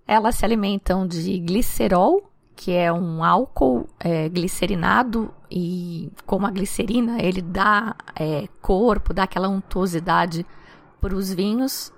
Elas 0.07 0.35
se 0.35 0.45
alimentam 0.45 1.07
de 1.07 1.39
glicerol, 1.39 2.31
que 2.55 2.71
é 2.71 2.91
um 2.91 3.23
álcool 3.23 3.87
é, 3.99 4.29
glicerinado 4.29 5.33
e 5.55 6.11
como 6.25 6.45
a 6.45 6.51
glicerina 6.51 7.21
ele 7.21 7.41
dá 7.41 7.95
é, 8.13 8.45
corpo, 8.61 9.13
dá 9.13 9.23
aquela 9.23 9.47
untuosidade 9.47 10.45
para 10.99 11.15
os 11.15 11.31
vinhos 11.31 11.93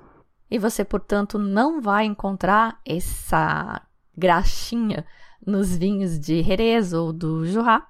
e 0.49 0.59
você, 0.59 0.85
portanto, 0.85 1.39
não 1.39 1.81
vai 1.81 2.05
encontrar 2.05 2.79
essa 2.85 3.81
graxinha 4.15 5.05
nos 5.45 5.75
vinhos 5.75 6.19
de 6.19 6.43
Jerez 6.43 6.93
ou 6.93 7.11
do 7.11 7.45
Jurá, 7.45 7.87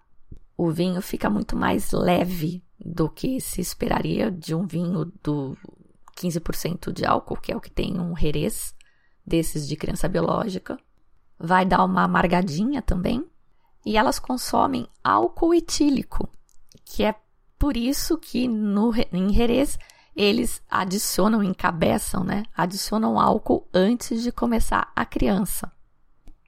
o 0.58 0.72
vinho 0.72 1.02
fica 1.02 1.30
muito 1.30 1.56
mais 1.56 1.92
leve 1.92 2.64
do 2.80 3.10
que 3.10 3.40
se 3.42 3.62
esperaria 3.62 4.32
de 4.32 4.56
um 4.56 4.66
vinho 4.66 5.12
do 5.22 5.58
15% 6.18 6.92
de 6.92 7.06
álcool, 7.06 7.38
que 7.38 7.52
é 7.52 7.56
o 7.56 7.62
que 7.62 7.70
tem 7.70 8.00
um 8.00 8.16
Jerez 8.16 8.74
desses 9.26 9.68
de 9.68 9.76
criança 9.76 10.08
biológica. 10.08 10.80
Vai 11.38 11.66
dar 11.66 11.84
uma 11.84 12.04
amargadinha 12.04 12.82
também. 12.82 13.24
E 13.86 13.98
elas 13.98 14.20
consomem 14.20 14.88
álcool 15.04 15.54
etílico, 15.54 16.30
que 16.84 17.04
é 17.04 17.16
por 17.58 17.76
isso 17.78 18.18
que 18.18 18.48
no, 18.48 18.92
em 19.12 19.34
Jerez 19.34 19.78
eles 20.16 20.62
adicionam, 20.70 21.44
encabeçam, 21.44 22.24
né? 22.24 22.44
Adicionam 22.56 23.20
álcool 23.20 23.68
antes 23.74 24.24
de 24.24 24.32
começar 24.32 24.92
a 24.96 25.06
criança 25.06 25.72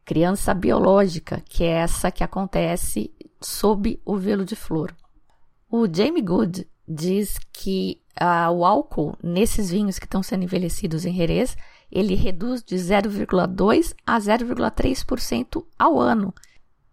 criança 0.10 0.56
biológica, 0.56 1.40
que 1.48 1.64
é 1.64 1.68
essa 1.68 2.10
que 2.10 2.24
acontece 2.24 3.14
sob 3.40 4.02
o 4.04 4.18
velo 4.18 4.44
de 4.44 4.56
flor. 4.56 4.92
O 5.70 5.86
Jamie 5.86 6.24
Good 6.24 6.68
diz 6.88 7.38
que 7.54 8.02
ah, 8.20 8.50
o 8.50 8.66
álcool 8.66 9.16
nesses 9.22 9.70
vinhos 9.70 10.00
que 10.00 10.06
estão 10.06 10.24
sendo 10.24 10.44
envelhecidos 10.44 11.06
em 11.06 11.14
Jerez, 11.14 11.56
ele 11.92 12.16
reduz 12.16 12.64
de 12.64 12.76
0,2 12.76 13.94
a 14.04 14.18
0,3% 14.18 15.64
ao 15.78 16.00
ano. 16.00 16.34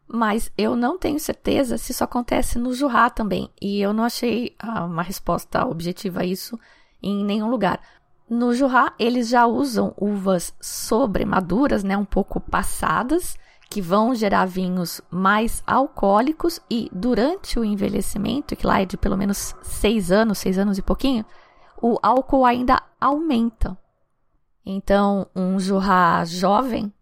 Mas 0.09 0.53
eu 0.57 0.77
não 0.77 0.99
tenho 0.99 1.19
certeza 1.19 1.77
se 1.77 1.93
isso 1.93 2.05
acontece 2.05 2.59
no 2.59 2.73
Jurá 2.73 3.11
também. 3.11 3.51
E 3.61 3.81
eu 3.81 3.93
não 3.93 4.05
achei 4.05 4.55
ah, 4.59 4.85
uma 4.85 5.03
resposta 5.03 5.67
objetiva 5.67 6.21
a 6.21 6.25
isso 6.25 6.59
em 7.03 7.25
nenhum 7.25 7.51
lugar. 7.51 7.81
No 8.29 8.53
Jurá, 8.53 8.93
eles 8.99 9.29
já 9.29 9.47
usam 9.47 9.95
uvas 9.97 10.55
sobremaduras, 10.61 11.85
né, 11.85 11.97
um 11.97 12.05
pouco 12.05 12.41
passadas, 12.41 13.37
que 13.69 13.81
vão 13.81 14.15
gerar 14.15 14.47
vinhos 14.47 15.01
mais 15.11 15.63
alcoólicos 15.67 16.61
e 16.71 16.89
durante 16.93 17.59
o 17.59 17.65
envelhecimento, 17.65 18.57
que 18.57 18.67
lá 18.67 18.81
é 18.81 18.85
de 18.85 18.97
pelo 18.97 19.17
menos 19.17 19.55
seis 19.63 20.11
anos, 20.11 20.39
seis 20.39 20.59
anos 20.59 20.79
e 20.79 20.83
pouquinho, 20.83 21.25
o 21.81 21.99
álcool 22.03 22.45
ainda 22.45 22.83
aumenta. 23.01 23.77
Então, 24.65 25.29
um 25.35 25.61
Jurá 25.61 26.25
jovem, 26.25 26.93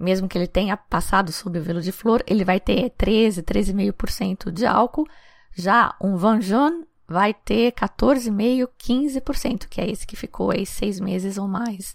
mesmo 0.00 0.26
que 0.26 0.38
ele 0.38 0.46
tenha 0.46 0.76
passado 0.76 1.30
sob 1.30 1.58
o 1.58 1.62
velo 1.62 1.82
de 1.82 1.92
flor, 1.92 2.24
ele 2.26 2.44
vai 2.44 2.58
ter 2.58 2.88
13, 2.90 3.42
13,5% 3.42 4.50
de 4.50 4.64
álcool. 4.64 5.06
Já 5.54 5.94
um 6.00 6.16
Van 6.16 6.40
Jeune 6.40 6.86
vai 7.06 7.34
ter 7.34 7.72
14,5%, 7.72 8.68
15%, 8.78 9.68
que 9.68 9.80
é 9.80 9.90
esse 9.90 10.06
que 10.06 10.16
ficou 10.16 10.50
aí 10.50 10.64
seis 10.64 10.98
meses 10.98 11.36
ou 11.36 11.46
mais 11.46 11.94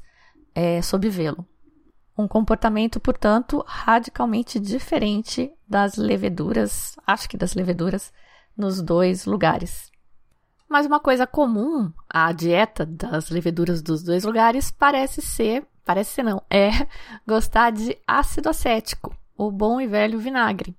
é, 0.54 0.82
sob 0.82 1.10
velo. 1.10 1.48
Um 2.18 2.28
comportamento, 2.28 3.00
portanto, 3.00 3.64
radicalmente 3.68 4.60
diferente 4.60 5.52
das 5.68 5.96
leveduras, 5.96 6.96
acho 7.08 7.28
que 7.28 7.36
das 7.36 7.56
leveduras, 7.56 8.14
nos 8.56 8.82
dois 8.82 9.26
lugares. 9.26 9.92
Mas 10.70 10.86
uma 10.86 11.00
coisa 11.00 11.26
comum 11.26 11.92
à 12.10 12.32
dieta 12.32 12.86
das 12.86 13.30
leveduras 13.30 13.82
dos 13.82 14.04
dois 14.04 14.24
lugares 14.24 14.72
parece 14.72 15.22
ser, 15.22 15.66
parece 15.86 16.24
não, 16.24 16.42
é 16.50 16.88
gostar 17.26 17.72
de 17.72 17.98
ácido 18.08 18.50
acético, 18.50 19.16
o 19.38 19.52
bom 19.52 19.80
e 19.80 19.88
velho 19.88 20.20
vinagre 20.20 20.76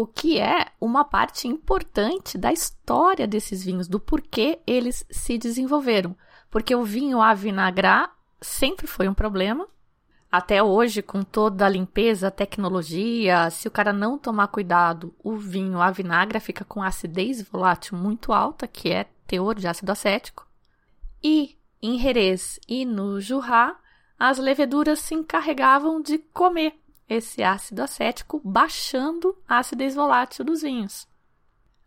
o 0.00 0.06
que 0.06 0.38
é 0.38 0.68
uma 0.80 1.04
parte 1.04 1.48
importante 1.48 2.38
da 2.38 2.52
história 2.52 3.26
desses 3.26 3.64
vinhos, 3.64 3.88
do 3.88 3.98
porquê 3.98 4.60
eles 4.64 5.04
se 5.10 5.36
desenvolveram. 5.36 6.16
Porque 6.48 6.72
o 6.72 6.84
vinho 6.84 7.20
a 7.20 7.34
vinagrar 7.34 8.14
sempre 8.40 8.86
foi 8.86 9.08
um 9.08 9.14
problema. 9.14 9.66
Até 10.30 10.62
hoje, 10.62 11.02
com 11.02 11.24
toda 11.24 11.66
a 11.66 11.68
limpeza, 11.68 12.28
a 12.28 12.30
tecnologia, 12.30 13.50
se 13.50 13.66
o 13.66 13.72
cara 13.72 13.92
não 13.92 14.16
tomar 14.16 14.46
cuidado, 14.46 15.12
o 15.18 15.36
vinho 15.36 15.80
a 15.80 15.90
vinagra 15.90 16.38
fica 16.38 16.64
com 16.64 16.80
acidez 16.80 17.42
volátil 17.42 17.98
muito 17.98 18.32
alta, 18.32 18.68
que 18.68 18.90
é 18.92 19.06
teor 19.26 19.56
de 19.56 19.66
ácido 19.66 19.90
acético. 19.90 20.46
E 21.20 21.58
em 21.82 21.98
Jerez 21.98 22.60
e 22.68 22.84
no 22.84 23.20
Jurá, 23.20 23.76
as 24.18 24.38
leveduras 24.38 24.98
se 24.98 25.14
encarregavam 25.14 26.02
de 26.02 26.18
comer 26.18 26.74
esse 27.08 27.42
ácido 27.42 27.82
acético, 27.82 28.40
baixando 28.44 29.36
a 29.48 29.58
acidez 29.58 29.94
volátil 29.94 30.44
dos 30.44 30.62
vinhos. 30.62 31.06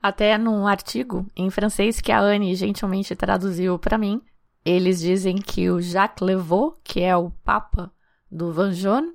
Até 0.01 0.37
num 0.37 0.65
artigo 0.65 1.27
em 1.35 1.49
francês 1.51 2.01
que 2.01 2.11
a 2.11 2.19
Anne 2.19 2.55
gentilmente 2.55 3.15
traduziu 3.15 3.77
para 3.77 3.97
mim, 3.97 4.21
eles 4.65 4.99
dizem 4.99 5.35
que 5.35 5.69
o 5.69 5.79
Jacques 5.79 6.25
Levaux, 6.25 6.77
que 6.83 7.01
é 7.01 7.15
o 7.15 7.29
papa 7.43 7.91
do 8.31 8.51
Van 8.51 8.71
Jaune, 8.71 9.13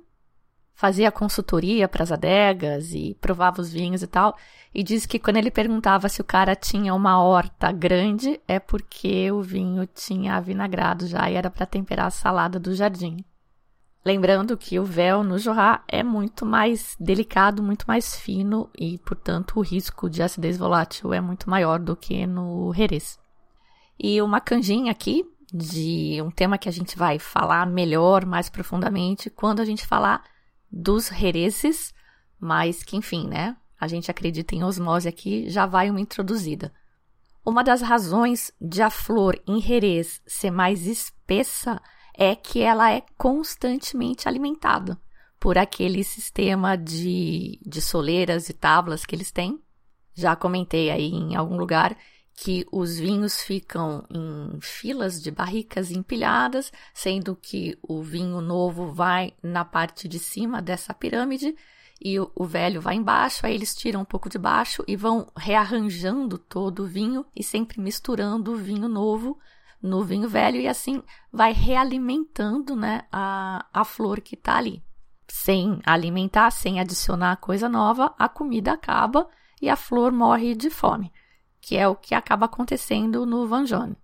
fazia 0.77 1.11
consultoria 1.11 1.87
para 1.87 2.03
as 2.03 2.11
adegas 2.11 2.93
e 2.93 3.17
provava 3.19 3.59
os 3.59 3.73
vinhos 3.73 4.03
e 4.03 4.07
tal, 4.07 4.37
e 4.71 4.83
diz 4.83 5.07
que 5.07 5.17
quando 5.17 5.37
ele 5.37 5.49
perguntava 5.49 6.07
se 6.07 6.21
o 6.21 6.23
cara 6.23 6.55
tinha 6.55 6.93
uma 6.93 7.19
horta 7.19 7.71
grande, 7.71 8.39
é 8.47 8.59
porque 8.59 9.31
o 9.31 9.41
vinho 9.41 9.87
tinha 9.87 10.39
vinagrado 10.39 11.07
já 11.07 11.31
e 11.31 11.33
era 11.33 11.49
para 11.49 11.65
temperar 11.65 12.05
a 12.05 12.11
salada 12.11 12.59
do 12.59 12.75
jardim. 12.75 13.25
Lembrando 14.05 14.55
que 14.55 14.77
o 14.77 14.85
véu 14.85 15.23
no 15.23 15.39
Jorá 15.39 15.83
é 15.87 16.03
muito 16.03 16.45
mais 16.45 16.95
delicado, 16.99 17.63
muito 17.63 17.85
mais 17.87 18.15
fino 18.15 18.69
e, 18.77 18.99
portanto, 18.99 19.57
o 19.57 19.63
risco 19.63 20.07
de 20.07 20.21
acidez 20.21 20.59
volátil 20.59 21.11
é 21.11 21.19
muito 21.19 21.49
maior 21.49 21.79
do 21.79 21.95
que 21.95 22.27
no 22.27 22.71
Jerez. 22.71 23.17
E 23.99 24.21
uma 24.21 24.39
canjinha 24.39 24.91
aqui 24.91 25.25
de 25.51 26.21
um 26.21 26.29
tema 26.29 26.55
que 26.55 26.69
a 26.69 26.71
gente 26.71 26.95
vai 26.95 27.17
falar 27.17 27.65
melhor, 27.65 28.27
mais 28.27 28.47
profundamente, 28.47 29.27
quando 29.27 29.59
a 29.59 29.65
gente 29.65 29.87
falar 29.87 30.21
dos 30.71 31.07
Jerezes, 31.07 31.93
mas 32.39 32.83
que, 32.83 32.95
enfim, 32.95 33.27
né? 33.27 33.55
a 33.79 33.87
gente 33.87 34.09
acredita 34.09 34.55
em 34.55 34.63
osmose 34.63 35.07
aqui, 35.07 35.49
já 35.49 35.65
vai 35.65 35.89
uma 35.89 36.01
introduzida. 36.01 36.73
Uma 37.45 37.63
das 37.63 37.81
razões 37.81 38.51
de 38.59 38.81
a 38.81 38.89
flor 38.89 39.39
em 39.47 39.61
Jerez 39.61 40.21
ser 40.25 40.51
mais 40.51 40.85
espessa 40.85 41.81
é 42.13 42.35
que 42.35 42.59
ela 42.59 42.91
é 42.91 43.03
constantemente 43.17 44.27
alimentada 44.27 44.99
por 45.39 45.57
aquele 45.57 46.03
sistema 46.03 46.75
de, 46.75 47.59
de 47.65 47.79
soleiras 47.79 48.49
e 48.49 48.53
tábuas 48.53 49.05
que 49.05 49.15
eles 49.15 49.31
têm. 49.31 49.61
Já 50.15 50.35
comentei 50.35 50.89
aí 50.89 51.11
em 51.11 51.35
algum 51.35 51.57
lugar 51.57 51.95
que 52.39 52.67
os 52.71 52.99
vinhos 52.99 53.41
ficam 53.41 54.05
em 54.11 54.61
filas 54.61 55.19
de 55.19 55.31
barricas 55.31 55.89
empilhadas, 55.89 56.71
sendo 56.93 57.35
que 57.35 57.75
o 57.81 58.03
vinho 58.03 58.39
novo 58.41 58.91
vai 58.91 59.33
na 59.41 59.65
parte 59.65 60.07
de 60.07 60.19
cima 60.19 60.61
dessa 60.61 60.93
pirâmide 60.93 61.55
e 61.99 62.19
o, 62.19 62.31
o, 62.35 62.45
velho 62.45 62.79
vai 62.79 62.93
embaixo, 62.93 63.43
aí 63.43 63.55
eles 63.55 63.75
tiram 63.75 64.01
um 64.01 64.05
pouco 64.05 64.29
de 64.29 64.37
baixo 64.37 64.83
e 64.87 64.95
vão 64.95 65.31
rearranjando 65.35 66.37
todo 66.37 66.83
o 66.83 66.87
vinho 66.87 67.25
e 67.35 67.43
sempre 67.43 67.81
misturando 67.81 68.51
o 68.51 68.55
vinho 68.55 68.87
novo 68.87 69.39
no 69.81 70.03
vinho 70.03 70.29
velho 70.29 70.61
e 70.61 70.67
assim 70.67 71.01
vai 71.33 71.53
realimentando 71.53 72.75
né, 72.75 73.01
a, 73.11 73.65
a 73.73 73.83
flor 73.83 74.21
que 74.21 74.35
está 74.35 74.57
ali. 74.57 74.83
Sem 75.27 75.81
alimentar, 75.83 76.51
sem 76.51 76.79
adicionar 76.79 77.37
coisa 77.37 77.67
nova, 77.67 78.13
a 78.17 78.29
comida 78.29 78.73
acaba 78.73 79.27
e 79.59 79.69
a 79.69 79.75
flor 79.75 80.11
morre 80.11 80.53
de 80.53 80.69
fome, 80.69 81.11
que 81.67 81.75
é 81.75 81.85
o 81.85 81.97
que 81.97 82.15
acaba 82.15 82.45
acontecendo 82.45 83.25
no 83.25 83.45
Vanjone. 83.45 83.97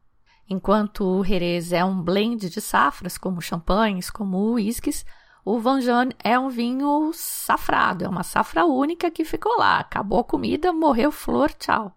Enquanto 0.49 1.05
o 1.05 1.23
Jerez 1.23 1.71
é 1.71 1.81
um 1.81 2.01
blend 2.01 2.49
de 2.49 2.59
safras, 2.59 3.17
como 3.17 3.41
champanhes, 3.41 4.09
como 4.09 4.51
uísques, 4.51 5.05
o 5.45 5.57
Vanjone 5.61 6.13
é 6.21 6.37
um 6.37 6.49
vinho 6.49 7.11
safrado, 7.13 8.03
é 8.03 8.09
uma 8.09 8.21
safra 8.21 8.65
única 8.65 9.09
que 9.09 9.23
ficou 9.23 9.57
lá. 9.57 9.79
Acabou 9.79 10.19
a 10.19 10.23
comida, 10.25 10.73
morreu 10.73 11.09
flor, 11.09 11.53
tchau. 11.53 11.95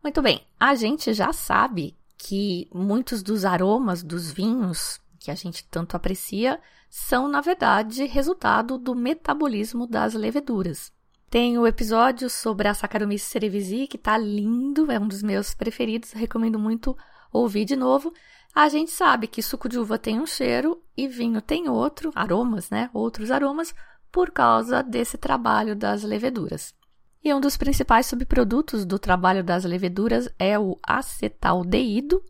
Muito 0.00 0.22
bem, 0.22 0.46
a 0.60 0.76
gente 0.76 1.12
já 1.12 1.32
sabe 1.32 1.98
que 2.16 2.70
muitos 2.72 3.20
dos 3.20 3.44
aromas 3.44 4.00
dos 4.00 4.30
vinhos 4.30 5.00
que 5.18 5.32
a 5.32 5.34
gente 5.34 5.64
tanto 5.64 5.96
aprecia 5.96 6.60
são, 6.88 7.26
na 7.26 7.40
verdade, 7.40 8.04
resultado 8.04 8.78
do 8.78 8.94
metabolismo 8.94 9.88
das 9.88 10.14
leveduras. 10.14 10.92
Tem 11.30 11.58
o 11.58 11.66
episódio 11.66 12.30
sobre 12.30 12.68
a 12.68 12.74
Saccharomyces 12.74 13.28
cerevisiae, 13.28 13.86
que 13.86 13.98
tá 13.98 14.16
lindo, 14.16 14.90
é 14.90 14.98
um 14.98 15.06
dos 15.06 15.22
meus 15.22 15.52
preferidos, 15.52 16.12
recomendo 16.12 16.58
muito 16.58 16.96
ouvir 17.30 17.66
de 17.66 17.76
novo. 17.76 18.14
A 18.54 18.66
gente 18.70 18.90
sabe 18.90 19.26
que 19.26 19.42
suco 19.42 19.68
de 19.68 19.78
uva 19.78 19.98
tem 19.98 20.18
um 20.18 20.26
cheiro 20.26 20.82
e 20.96 21.06
vinho 21.06 21.42
tem 21.42 21.68
outro, 21.68 22.10
aromas, 22.14 22.70
né? 22.70 22.88
Outros 22.94 23.30
aromas, 23.30 23.74
por 24.10 24.30
causa 24.30 24.82
desse 24.82 25.18
trabalho 25.18 25.76
das 25.76 26.02
leveduras. 26.02 26.74
E 27.22 27.34
um 27.34 27.40
dos 27.40 27.58
principais 27.58 28.06
subprodutos 28.06 28.86
do 28.86 28.98
trabalho 28.98 29.44
das 29.44 29.66
leveduras 29.66 30.30
é 30.38 30.58
o 30.58 30.78
acetaldeído. 30.82 32.22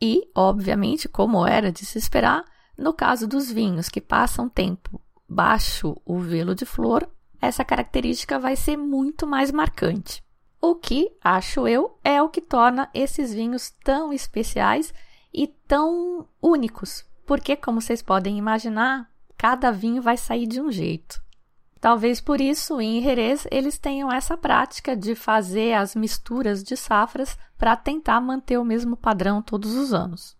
E, 0.00 0.30
obviamente, 0.32 1.08
como 1.08 1.44
era 1.44 1.72
de 1.72 1.84
se 1.84 1.98
esperar, 1.98 2.44
no 2.76 2.92
caso 2.92 3.26
dos 3.26 3.50
vinhos 3.50 3.88
que 3.88 4.00
passam 4.00 4.48
tempo 4.48 5.00
baixo 5.28 6.00
o 6.06 6.20
velo 6.20 6.54
de 6.54 6.64
flor, 6.64 7.10
essa 7.40 7.64
característica 7.64 8.38
vai 8.38 8.56
ser 8.56 8.76
muito 8.76 9.26
mais 9.26 9.50
marcante. 9.50 10.22
O 10.60 10.74
que, 10.74 11.10
acho 11.22 11.68
eu, 11.68 11.98
é 12.02 12.20
o 12.20 12.28
que 12.28 12.40
torna 12.40 12.90
esses 12.92 13.32
vinhos 13.32 13.70
tão 13.84 14.12
especiais 14.12 14.92
e 15.32 15.46
tão 15.46 16.26
únicos, 16.42 17.04
porque, 17.24 17.54
como 17.54 17.80
vocês 17.80 18.02
podem 18.02 18.38
imaginar, 18.38 19.08
cada 19.36 19.70
vinho 19.70 20.02
vai 20.02 20.16
sair 20.16 20.46
de 20.46 20.60
um 20.60 20.72
jeito. 20.72 21.22
Talvez 21.80 22.20
por 22.20 22.40
isso, 22.40 22.80
em 22.80 23.00
Jerez, 23.00 23.46
eles 23.52 23.78
tenham 23.78 24.10
essa 24.10 24.36
prática 24.36 24.96
de 24.96 25.14
fazer 25.14 25.74
as 25.74 25.94
misturas 25.94 26.64
de 26.64 26.76
safras 26.76 27.38
para 27.56 27.76
tentar 27.76 28.20
manter 28.20 28.58
o 28.58 28.64
mesmo 28.64 28.96
padrão 28.96 29.40
todos 29.40 29.74
os 29.74 29.94
anos. 29.94 30.37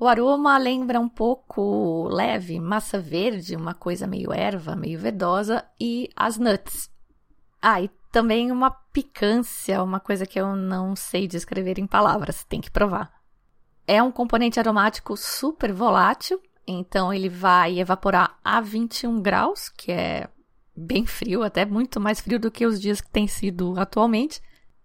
O 0.00 0.08
aroma 0.08 0.56
lembra 0.56 0.98
um 0.98 1.10
pouco 1.10 2.08
leve, 2.08 2.58
massa 2.58 2.98
verde, 2.98 3.54
uma 3.54 3.74
coisa 3.74 4.06
meio 4.06 4.32
erva, 4.32 4.74
meio 4.74 4.98
verdosa, 4.98 5.62
e 5.78 6.08
as 6.16 6.38
nuts. 6.38 6.90
Ah, 7.60 7.82
e 7.82 7.90
também 8.10 8.50
uma 8.50 8.70
picância, 8.70 9.82
uma 9.82 10.00
coisa 10.00 10.24
que 10.24 10.40
eu 10.40 10.56
não 10.56 10.96
sei 10.96 11.28
descrever 11.28 11.78
em 11.78 11.86
palavras, 11.86 12.42
tem 12.44 12.62
que 12.62 12.70
provar. 12.70 13.12
É 13.86 14.02
um 14.02 14.10
componente 14.10 14.58
aromático 14.58 15.14
super 15.18 15.70
volátil, 15.70 16.40
então 16.66 17.12
ele 17.12 17.28
vai 17.28 17.78
evaporar 17.78 18.38
a 18.42 18.58
21 18.58 19.20
graus, 19.20 19.68
que 19.68 19.92
é 19.92 20.30
bem 20.74 21.04
frio, 21.04 21.42
até 21.42 21.66
muito 21.66 22.00
mais 22.00 22.22
frio 22.22 22.40
do 22.40 22.50
que 22.50 22.64
os 22.64 22.80
dias 22.80 23.02
que 23.02 23.10
tem 23.10 23.28
sido 23.28 23.78
atualmente. 23.78 24.40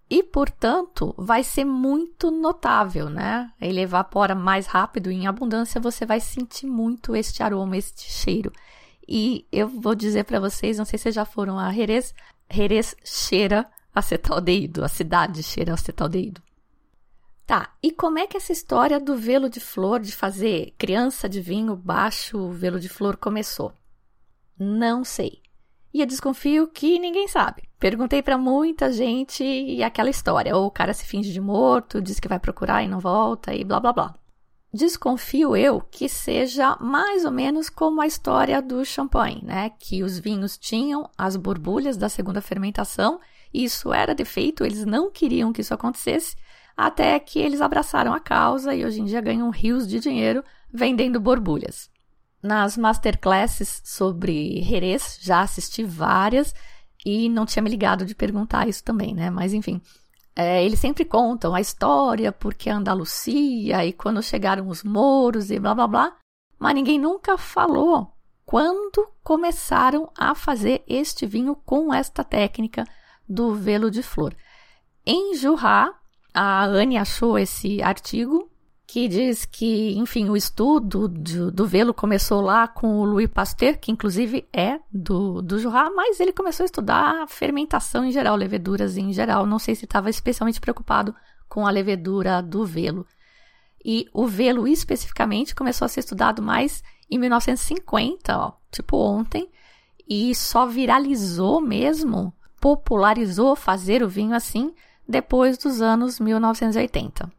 E, 0.09 0.21
portanto, 0.21 1.15
vai 1.17 1.43
ser 1.43 1.65
muito 1.65 2.29
notável, 2.29 3.09
né? 3.09 3.51
Ele 3.59 3.81
evapora 3.81 4.35
mais 4.35 4.67
rápido 4.67 5.11
e 5.11 5.15
em 5.15 5.27
abundância 5.27 5.81
você 5.81 6.05
vai 6.05 6.19
sentir 6.19 6.67
muito 6.67 7.15
este 7.15 7.41
aroma, 7.41 7.75
este 7.75 8.11
cheiro. 8.11 8.51
E 9.07 9.47
eu 9.51 9.67
vou 9.67 9.95
dizer 9.95 10.23
para 10.23 10.39
vocês, 10.39 10.77
não 10.77 10.85
sei 10.85 10.97
se 10.97 11.03
vocês 11.03 11.15
já 11.15 11.25
foram 11.25 11.57
a 11.57 11.71
Jerez, 11.71 12.13
Jerez 12.51 12.95
cheira 13.03 13.67
acetaldeído, 13.93 14.83
a 14.83 14.87
cidade 14.87 15.41
cheira 15.41 15.73
acetaldeído. 15.73 16.41
Tá, 17.45 17.75
e 17.81 17.91
como 17.91 18.17
é 18.17 18.25
que 18.25 18.37
essa 18.37 18.51
história 18.51 18.99
do 18.99 19.15
velo 19.15 19.47
de 19.49 19.59
flor, 19.59 19.99
de 19.99 20.11
fazer 20.11 20.73
criança 20.77 21.29
de 21.29 21.39
vinho 21.39 21.75
baixo 21.75 22.49
velo 22.49 22.79
de 22.79 22.89
flor 22.89 23.17
começou? 23.17 23.71
Não 24.57 25.03
sei. 25.03 25.41
E 25.93 26.01
eu 26.01 26.07
desconfio 26.07 26.67
que 26.67 26.99
ninguém 26.99 27.27
sabe. 27.27 27.69
Perguntei 27.79 28.21
para 28.21 28.37
muita 28.37 28.91
gente 28.91 29.43
e 29.43 29.83
aquela 29.83 30.09
história. 30.09 30.55
Ou 30.55 30.67
o 30.67 30.71
cara 30.71 30.93
se 30.93 31.05
finge 31.05 31.31
de 31.31 31.41
morto, 31.41 32.01
diz 32.01 32.19
que 32.19 32.27
vai 32.27 32.39
procurar 32.39 32.83
e 32.83 32.87
não 32.87 32.99
volta 32.99 33.53
e 33.53 33.63
blá 33.63 33.79
blá 33.79 33.93
blá. 33.93 34.15
Desconfio 34.73 35.55
eu 35.55 35.79
que 35.79 36.09
seja 36.09 36.77
mais 36.81 37.23
ou 37.23 37.31
menos 37.31 37.69
como 37.69 38.01
a 38.01 38.07
história 38.07 38.61
do 38.61 38.83
champanhe, 38.83 39.41
né? 39.43 39.71
Que 39.79 40.03
os 40.03 40.19
vinhos 40.19 40.57
tinham 40.57 41.09
as 41.17 41.37
borbulhas 41.37 41.95
da 41.95 42.09
segunda 42.09 42.41
fermentação, 42.41 43.19
e 43.53 43.63
isso 43.63 43.93
era 43.93 44.13
defeito, 44.13 44.65
eles 44.65 44.85
não 44.85 45.09
queriam 45.09 45.53
que 45.53 45.61
isso 45.61 45.73
acontecesse, 45.73 46.35
até 46.75 47.17
que 47.19 47.39
eles 47.39 47.61
abraçaram 47.61 48.13
a 48.13 48.19
causa 48.19 48.75
e 48.75 48.83
hoje 48.83 48.99
em 48.99 49.05
dia 49.05 49.21
ganham 49.21 49.49
rios 49.49 49.87
de 49.87 49.97
dinheiro 49.97 50.43
vendendo 50.73 51.21
borbulhas 51.21 51.89
nas 52.45 52.77
masterclasses 52.77 53.81
sobre 53.83 54.61
Jerez, 54.61 55.17
já 55.19 55.41
assisti 55.41 55.83
várias 55.83 56.53
e 57.05 57.29
não 57.29 57.45
tinha 57.45 57.61
me 57.61 57.69
ligado 57.69 58.05
de 58.05 58.15
perguntar 58.15 58.67
isso 58.67 58.83
também, 58.83 59.13
né? 59.13 59.29
Mas 59.29 59.53
enfim, 59.53 59.79
é, 60.35 60.65
eles 60.65 60.79
sempre 60.79 61.05
contam 61.05 61.53
a 61.53 61.61
história, 61.61 62.31
porque 62.31 62.69
a 62.69 62.75
Andalucia 62.75 63.85
e 63.85 63.93
quando 63.93 64.21
chegaram 64.23 64.67
os 64.67 64.83
mouros 64.83 65.51
e 65.51 65.59
blá 65.59 65.75
blá 65.75 65.87
blá, 65.87 66.17
mas 66.57 66.73
ninguém 66.73 66.99
nunca 66.99 67.37
falou 67.37 68.11
quando 68.45 69.07
começaram 69.23 70.11
a 70.17 70.35
fazer 70.35 70.83
este 70.87 71.25
vinho 71.25 71.55
com 71.55 71.93
esta 71.93 72.23
técnica 72.23 72.83
do 73.27 73.55
velo 73.55 73.89
de 73.89 74.03
flor. 74.03 74.35
Em 75.05 75.35
Jurá, 75.35 75.93
a 76.33 76.65
Anne 76.65 76.97
achou 76.97 77.39
esse 77.39 77.81
artigo 77.81 78.49
que 78.95 79.09
diz 79.09 79.43
que, 79.43 79.93
enfim, 79.97 80.29
o 80.29 80.37
estudo 80.37 81.09
do, 81.09 81.51
do 81.51 81.67
velo 81.67 81.93
começou 81.93 82.39
lá 82.39 82.65
com 82.65 83.01
o 83.01 83.03
Louis 83.03 83.29
Pasteur, 83.29 83.77
que 83.77 83.91
inclusive 83.91 84.47
é 84.53 84.79
do, 84.89 85.41
do 85.41 85.59
Jurá, 85.59 85.91
mas 85.93 86.21
ele 86.21 86.31
começou 86.31 86.63
a 86.63 86.65
estudar 86.65 87.23
a 87.23 87.27
fermentação 87.27 88.05
em 88.05 88.11
geral, 88.13 88.37
leveduras 88.37 88.95
em 88.95 89.11
geral. 89.11 89.45
Não 89.45 89.59
sei 89.59 89.75
se 89.75 89.83
estava 89.83 90.09
especialmente 90.09 90.61
preocupado 90.61 91.13
com 91.49 91.67
a 91.67 91.71
levedura 91.71 92.41
do 92.41 92.65
velo. 92.65 93.05
E 93.83 94.07
o 94.13 94.27
velo 94.27 94.65
especificamente 94.65 95.53
começou 95.53 95.85
a 95.85 95.89
ser 95.89 95.99
estudado 95.99 96.41
mais 96.41 96.81
em 97.11 97.19
1950, 97.19 98.37
ó, 98.37 98.53
tipo 98.71 98.95
ontem, 98.95 99.49
e 100.07 100.33
só 100.33 100.65
viralizou 100.65 101.59
mesmo, 101.59 102.31
popularizou 102.61 103.57
fazer 103.57 104.01
o 104.01 104.07
vinho 104.07 104.33
assim 104.33 104.73
depois 105.05 105.57
dos 105.57 105.81
anos 105.81 106.17
1980. 106.17 107.29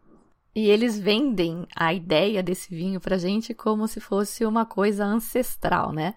E 0.56 0.70
eles 0.70 0.98
vendem 0.98 1.68
a 1.76 1.92
ideia 1.92 2.42
desse 2.42 2.74
vinho 2.74 2.98
pra 2.98 3.18
gente 3.18 3.52
como 3.52 3.86
se 3.86 4.00
fosse 4.00 4.42
uma 4.46 4.64
coisa 4.64 5.04
ancestral, 5.04 5.92
né? 5.92 6.14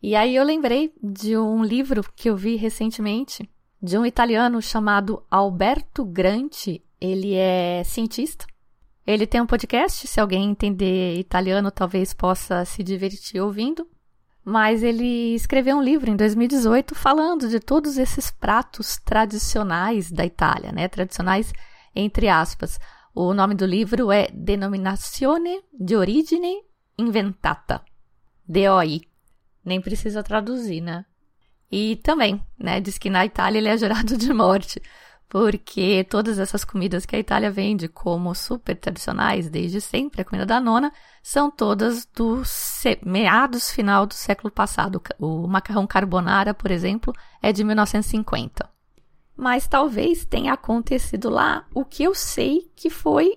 E 0.00 0.14
aí 0.14 0.36
eu 0.36 0.44
lembrei 0.44 0.94
de 1.02 1.36
um 1.36 1.64
livro 1.64 2.04
que 2.14 2.30
eu 2.30 2.36
vi 2.36 2.54
recentemente, 2.54 3.50
de 3.82 3.98
um 3.98 4.06
italiano 4.06 4.62
chamado 4.62 5.26
Alberto 5.28 6.04
Granti. 6.04 6.80
Ele 7.00 7.34
é 7.34 7.82
cientista. 7.84 8.46
Ele 9.04 9.26
tem 9.26 9.40
um 9.40 9.46
podcast, 9.48 10.06
se 10.06 10.20
alguém 10.20 10.48
entender 10.48 11.18
italiano, 11.18 11.68
talvez 11.72 12.14
possa 12.14 12.64
se 12.64 12.84
divertir 12.84 13.40
ouvindo. 13.40 13.84
Mas 14.44 14.84
ele 14.84 15.34
escreveu 15.34 15.76
um 15.76 15.82
livro 15.82 16.08
em 16.08 16.14
2018 16.14 16.94
falando 16.94 17.48
de 17.48 17.58
todos 17.58 17.98
esses 17.98 18.30
pratos 18.30 18.96
tradicionais 19.04 20.08
da 20.12 20.24
Itália, 20.24 20.70
né? 20.70 20.86
Tradicionais 20.86 21.52
entre 21.96 22.28
aspas. 22.28 22.78
O 23.14 23.34
nome 23.34 23.54
do 23.54 23.66
livro 23.66 24.10
é 24.10 24.28
Denominazione 24.32 25.62
di 25.70 25.94
Origine 25.94 26.62
Inventata. 26.96 27.84
DOI. 28.48 29.02
Nem 29.62 29.82
precisa 29.82 30.22
traduzir, 30.22 30.80
né? 30.80 31.04
E 31.70 31.96
também, 31.96 32.42
né, 32.58 32.80
diz 32.80 32.96
que 32.96 33.10
na 33.10 33.26
Itália 33.26 33.58
ele 33.58 33.68
é 33.68 33.76
gerado 33.76 34.16
de 34.16 34.32
morte, 34.32 34.80
porque 35.28 36.04
todas 36.04 36.38
essas 36.38 36.64
comidas 36.64 37.04
que 37.04 37.14
a 37.14 37.18
Itália 37.18 37.50
vende 37.50 37.86
como 37.86 38.34
super 38.34 38.74
tradicionais 38.76 39.50
desde 39.50 39.78
sempre, 39.78 40.22
a 40.22 40.24
comida 40.24 40.46
da 40.46 40.58
nona, 40.58 40.90
são 41.22 41.50
todas 41.50 42.06
dos 42.06 42.82
meados 43.04 43.70
final 43.70 44.06
do 44.06 44.14
século 44.14 44.50
passado. 44.50 45.02
O 45.18 45.46
macarrão 45.46 45.86
carbonara, 45.86 46.54
por 46.54 46.70
exemplo, 46.70 47.12
é 47.42 47.52
de 47.52 47.62
1950. 47.62 48.71
Mas 49.42 49.66
talvez 49.66 50.24
tenha 50.24 50.52
acontecido 50.52 51.28
lá 51.28 51.66
o 51.74 51.84
que 51.84 52.04
eu 52.04 52.14
sei 52.14 52.70
que 52.76 52.88
foi 52.88 53.36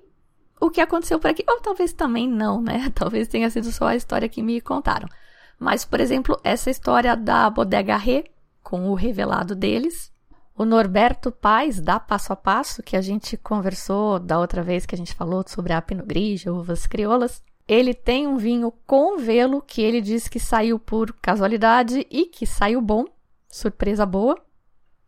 o 0.61 0.69
que 0.69 0.79
aconteceu 0.79 1.17
por 1.17 1.31
aqui. 1.31 1.43
Ou 1.49 1.59
talvez 1.59 1.93
também 1.93 2.29
não, 2.29 2.61
né? 2.61 2.91
Talvez 2.93 3.27
tenha 3.27 3.49
sido 3.49 3.71
só 3.71 3.87
a 3.87 3.95
história 3.95 4.29
que 4.29 4.43
me 4.43 4.61
contaram. 4.61 5.09
Mas, 5.57 5.83
por 5.83 5.99
exemplo, 5.99 6.39
essa 6.43 6.69
história 6.69 7.15
da 7.15 7.49
Bodega 7.49 7.97
Rê, 7.97 8.25
com 8.61 8.87
o 8.91 8.93
revelado 8.93 9.55
deles, 9.55 10.11
o 10.55 10.63
Norberto 10.63 11.31
Paz, 11.31 11.81
da 11.81 11.99
Passo 11.99 12.31
a 12.31 12.35
Passo, 12.35 12.83
que 12.83 12.95
a 12.95 13.01
gente 13.01 13.35
conversou 13.35 14.19
da 14.19 14.37
outra 14.37 14.61
vez 14.61 14.85
que 14.85 14.93
a 14.93 14.97
gente 14.99 15.15
falou 15.15 15.43
sobre 15.47 15.73
a 15.73 15.81
Pinot 15.81 16.05
Grigio, 16.05 16.55
uvas 16.55 16.85
crioulas, 16.85 17.41
ele 17.67 17.95
tem 17.95 18.27
um 18.27 18.37
vinho 18.37 18.71
com 18.85 19.17
velo 19.17 19.59
que 19.59 19.81
ele 19.81 20.01
diz 20.01 20.27
que 20.27 20.39
saiu 20.39 20.77
por 20.77 21.11
casualidade 21.13 22.05
e 22.11 22.27
que 22.27 22.45
saiu 22.45 22.79
bom, 22.79 23.05
surpresa 23.49 24.05
boa. 24.05 24.44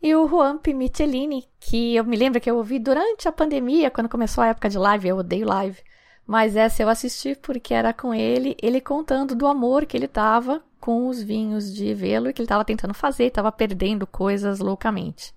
E 0.01 0.15
o 0.15 0.27
Juan 0.27 0.59
Michelini, 0.75 1.47
que 1.59 1.95
eu 1.95 2.03
me 2.03 2.15
lembro 2.15 2.39
que 2.39 2.49
eu 2.49 2.57
ouvi 2.57 2.77
durante 2.77 3.27
a 3.27 3.31
pandemia, 3.31 3.89
quando 3.89 4.09
começou 4.09 4.43
a 4.43 4.47
época 4.47 4.69
de 4.69 4.77
live, 4.77 5.07
eu 5.07 5.17
odeio 5.17 5.47
live, 5.47 5.81
mas 6.25 6.55
essa 6.55 6.83
eu 6.83 6.89
assisti 6.89 7.35
porque 7.35 7.73
era 7.73 7.93
com 7.93 8.13
ele, 8.13 8.55
ele 8.61 8.79
contando 8.79 9.33
do 9.33 9.47
amor 9.47 9.85
que 9.85 9.97
ele 9.97 10.07
tava 10.07 10.61
com 10.79 11.07
os 11.07 11.21
vinhos 11.21 11.73
de 11.73 11.93
velo 11.93 12.29
e 12.29 12.33
que 12.33 12.41
ele 12.41 12.45
estava 12.45 12.63
tentando 12.63 12.93
fazer, 12.93 13.25
estava 13.25 13.51
perdendo 13.51 14.05
coisas 14.05 14.59
loucamente. 14.59 15.33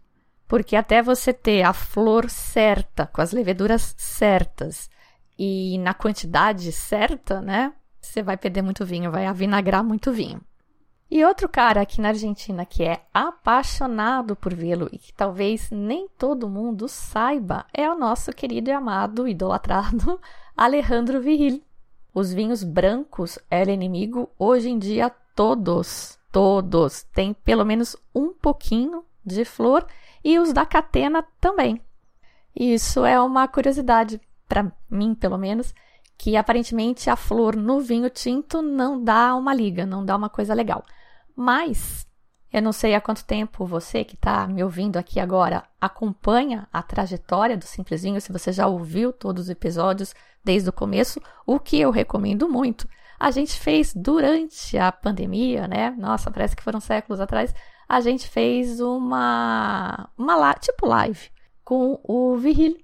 Porque 0.47 0.77
até 0.77 1.01
você 1.01 1.33
ter 1.33 1.63
a 1.63 1.73
flor 1.73 2.29
certa, 2.29 3.07
com 3.07 3.23
as 3.23 3.33
leveduras 3.33 3.95
certas 3.97 4.91
e 5.39 5.79
na 5.79 5.95
quantidade 5.95 6.71
certa, 6.71 7.41
né? 7.41 7.73
Você 8.01 8.23
vai 8.23 8.37
perder 8.37 8.61
muito 8.61 8.85
vinho, 8.85 9.11
vai 9.11 9.27
avinagrar 9.27 9.83
muito 9.83 10.13
vinho. 10.13 10.41
E 11.11 11.25
outro 11.25 11.49
cara 11.49 11.81
aqui 11.81 12.01
na 12.01 12.09
Argentina 12.09 12.65
que 12.65 12.85
é 12.85 13.03
apaixonado 13.13 14.37
por 14.37 14.55
vê-lo 14.55 14.89
e 14.93 14.99
que 14.99 15.13
talvez 15.13 15.69
nem 15.69 16.07
todo 16.17 16.49
mundo 16.49 16.87
saiba 16.87 17.67
é 17.75 17.91
o 17.91 17.99
nosso 17.99 18.33
querido 18.33 18.71
e 18.71 18.73
amado, 18.73 19.27
idolatrado 19.27 20.21
Alejandro 20.57 21.21
Viril. 21.21 21.61
Os 22.15 22.33
vinhos 22.33 22.63
brancos 22.63 23.41
eram 23.51 23.73
inimigo 23.73 24.31
hoje 24.39 24.71
em 24.71 24.79
dia 24.79 25.11
todos, 25.35 26.17
todos 26.31 27.03
têm 27.13 27.35
pelo 27.35 27.65
menos 27.65 27.97
um 28.15 28.33
pouquinho 28.33 29.05
de 29.27 29.45
flor 29.45 29.85
e 30.23 30.39
os 30.39 30.53
da 30.53 30.65
catena 30.65 31.25
também. 31.41 31.81
Isso 32.55 33.05
é 33.05 33.21
uma 33.21 33.49
curiosidade 33.49 34.21
para 34.49 34.73
mim, 34.89 35.15
pelo 35.17 35.39
menos, 35.39 35.75
que 36.17 36.37
aparentemente 36.37 37.11
a 37.11 37.17
flor 37.17 37.57
no 37.57 37.81
vinho 37.81 38.11
tinto 38.11 38.63
não 38.63 39.03
dá 39.03 39.35
uma 39.35 39.53
liga, 39.53 39.85
não 39.85 40.05
dá 40.05 40.15
uma 40.15 40.29
coisa 40.29 40.55
legal. 40.55 40.85
Mas 41.41 42.07
eu 42.53 42.61
não 42.61 42.71
sei 42.71 42.95
há 42.95 43.01
quanto 43.01 43.25
tempo 43.25 43.65
você 43.65 44.05
que 44.05 44.15
está 44.15 44.47
me 44.47 44.63
ouvindo 44.63 44.99
aqui 44.99 45.19
agora 45.19 45.65
acompanha 45.81 46.69
a 46.71 46.83
trajetória 46.83 47.57
do 47.57 47.65
Simplesinho, 47.65 48.21
se 48.21 48.31
você 48.31 48.53
já 48.53 48.67
ouviu 48.67 49.11
todos 49.11 49.45
os 49.45 49.49
episódios 49.49 50.15
desde 50.45 50.69
o 50.69 50.73
começo, 50.73 51.19
o 51.47 51.59
que 51.59 51.81
eu 51.81 51.91
recomendo 51.91 52.47
muito. 52.47 52.87
A 53.19 53.31
gente 53.31 53.59
fez 53.59 53.95
durante 53.95 54.77
a 54.77 54.93
pandemia, 54.93 55.67
né? 55.67 55.89
Nossa, 55.93 56.31
parece 56.31 56.55
que 56.55 56.63
foram 56.63 56.79
séculos 56.79 57.21
atrás, 57.21 57.55
a 57.89 58.03
gente 58.03 58.29
fez 58.29 58.79
uma, 58.79 60.11
uma 60.19 60.53
tipo 60.55 60.87
live 60.87 61.31
com 61.65 61.99
o 62.05 62.37
Viril. 62.37 62.77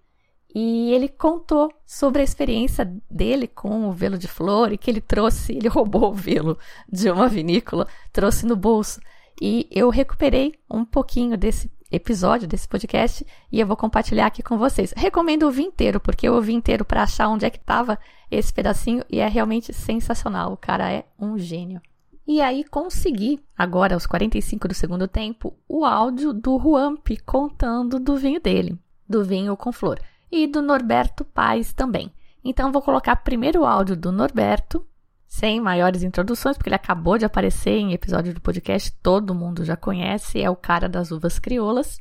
E 0.58 0.90
ele 0.90 1.06
contou 1.06 1.70
sobre 1.84 2.22
a 2.22 2.24
experiência 2.24 2.90
dele 3.10 3.46
com 3.46 3.90
o 3.90 3.92
velo 3.92 4.16
de 4.16 4.26
flor 4.26 4.72
e 4.72 4.78
que 4.78 4.90
ele 4.90 5.02
trouxe, 5.02 5.52
ele 5.52 5.68
roubou 5.68 6.08
o 6.08 6.14
velo 6.14 6.58
de 6.90 7.10
uma 7.10 7.28
vinícola, 7.28 7.86
trouxe 8.10 8.46
no 8.46 8.56
bolso. 8.56 8.98
E 9.38 9.68
eu 9.70 9.90
recuperei 9.90 10.54
um 10.70 10.82
pouquinho 10.82 11.36
desse 11.36 11.70
episódio, 11.92 12.48
desse 12.48 12.66
podcast, 12.66 13.26
e 13.52 13.60
eu 13.60 13.66
vou 13.66 13.76
compartilhar 13.76 14.24
aqui 14.24 14.42
com 14.42 14.56
vocês. 14.56 14.94
Recomendo 14.96 15.42
ouvir 15.42 15.64
inteiro, 15.64 16.00
porque 16.00 16.26
eu 16.26 16.32
ouvi 16.32 16.54
inteiro 16.54 16.86
para 16.86 17.02
achar 17.02 17.28
onde 17.28 17.44
é 17.44 17.50
que 17.50 17.58
estava 17.58 17.98
esse 18.30 18.50
pedacinho 18.50 19.04
e 19.10 19.20
é 19.20 19.28
realmente 19.28 19.74
sensacional. 19.74 20.54
O 20.54 20.56
cara 20.56 20.90
é 20.90 21.04
um 21.20 21.36
gênio. 21.36 21.82
E 22.26 22.40
aí 22.40 22.64
consegui, 22.64 23.44
agora 23.58 23.92
aos 23.92 24.06
45 24.06 24.68
do 24.68 24.74
segundo 24.74 25.06
tempo, 25.06 25.52
o 25.68 25.84
áudio 25.84 26.32
do 26.32 26.58
Juamp 26.58 27.10
contando 27.26 28.00
do 28.00 28.16
vinho 28.16 28.40
dele, 28.40 28.78
do 29.06 29.22
vinho 29.22 29.54
com 29.54 29.70
flor, 29.70 30.00
e 30.30 30.46
do 30.46 30.62
Norberto 30.62 31.24
Paz 31.24 31.72
também. 31.72 32.12
Então 32.44 32.72
vou 32.72 32.82
colocar 32.82 33.16
primeiro 33.16 33.62
o 33.62 33.66
áudio 33.66 33.96
do 33.96 34.12
Norberto, 34.12 34.86
sem 35.26 35.60
maiores 35.60 36.02
introduções, 36.02 36.56
porque 36.56 36.68
ele 36.68 36.76
acabou 36.76 37.18
de 37.18 37.24
aparecer 37.24 37.76
em 37.78 37.92
episódio 37.92 38.32
do 38.32 38.40
podcast, 38.40 38.92
todo 39.02 39.34
mundo 39.34 39.64
já 39.64 39.76
conhece, 39.76 40.40
é 40.40 40.48
o 40.48 40.56
cara 40.56 40.88
das 40.88 41.10
uvas 41.10 41.38
crioulas. 41.38 42.00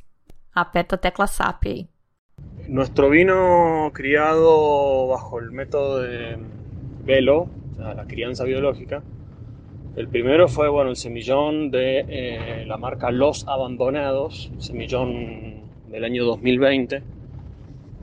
Aperta 0.54 0.94
a 0.94 0.98
tecla 0.98 1.26
SAP 1.26 1.66
aí. 1.66 1.88
Nuestro 2.68 3.10
vino 3.10 3.90
criado 3.92 5.08
bajo 5.08 5.38
el 5.38 5.50
método 5.50 6.02
de 6.02 6.38
velo, 7.04 7.48
la 7.78 8.04
crianza 8.06 8.44
biológica, 8.44 9.02
El 9.96 10.08
primero 10.08 10.46
fue 10.46 10.68
bueno, 10.68 10.90
el 10.90 10.96
semillón 10.96 11.70
de 11.70 12.04
eh, 12.06 12.64
la 12.66 12.76
marca 12.76 13.10
Los 13.10 13.48
Abandonados, 13.48 14.52
semillón 14.58 15.62
del 15.88 16.04
año 16.04 16.26
2020, 16.26 17.02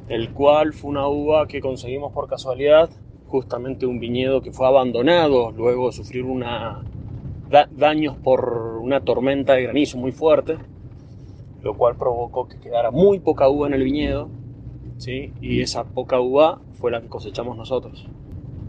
el 0.09 0.31
cual 0.31 0.73
fue 0.73 0.91
una 0.91 1.07
uva 1.07 1.47
que 1.47 1.61
conseguimos 1.61 2.11
por 2.11 2.27
casualidad, 2.27 2.89
justamente 3.27 3.85
un 3.85 3.99
viñedo 3.99 4.41
que 4.41 4.51
fue 4.51 4.67
abandonado 4.67 5.51
luego 5.51 5.87
de 5.87 5.93
sufrir 5.93 6.23
una, 6.23 6.83
daños 7.71 8.15
por 8.17 8.79
una 8.81 9.01
tormenta 9.01 9.53
de 9.53 9.63
granizo 9.63 9.97
muy 9.97 10.11
fuerte, 10.11 10.57
lo 11.61 11.75
cual 11.75 11.95
provocó 11.95 12.47
que 12.47 12.59
quedara 12.59 12.91
muy 12.91 13.19
poca 13.19 13.47
uva 13.47 13.67
en 13.67 13.73
el 13.73 13.83
viñedo, 13.83 14.29
¿sí? 14.97 15.33
y 15.41 15.61
esa 15.61 15.85
poca 15.85 16.19
uva 16.19 16.59
fue 16.73 16.91
la 16.91 17.01
que 17.01 17.07
cosechamos 17.07 17.57
nosotros. 17.57 18.07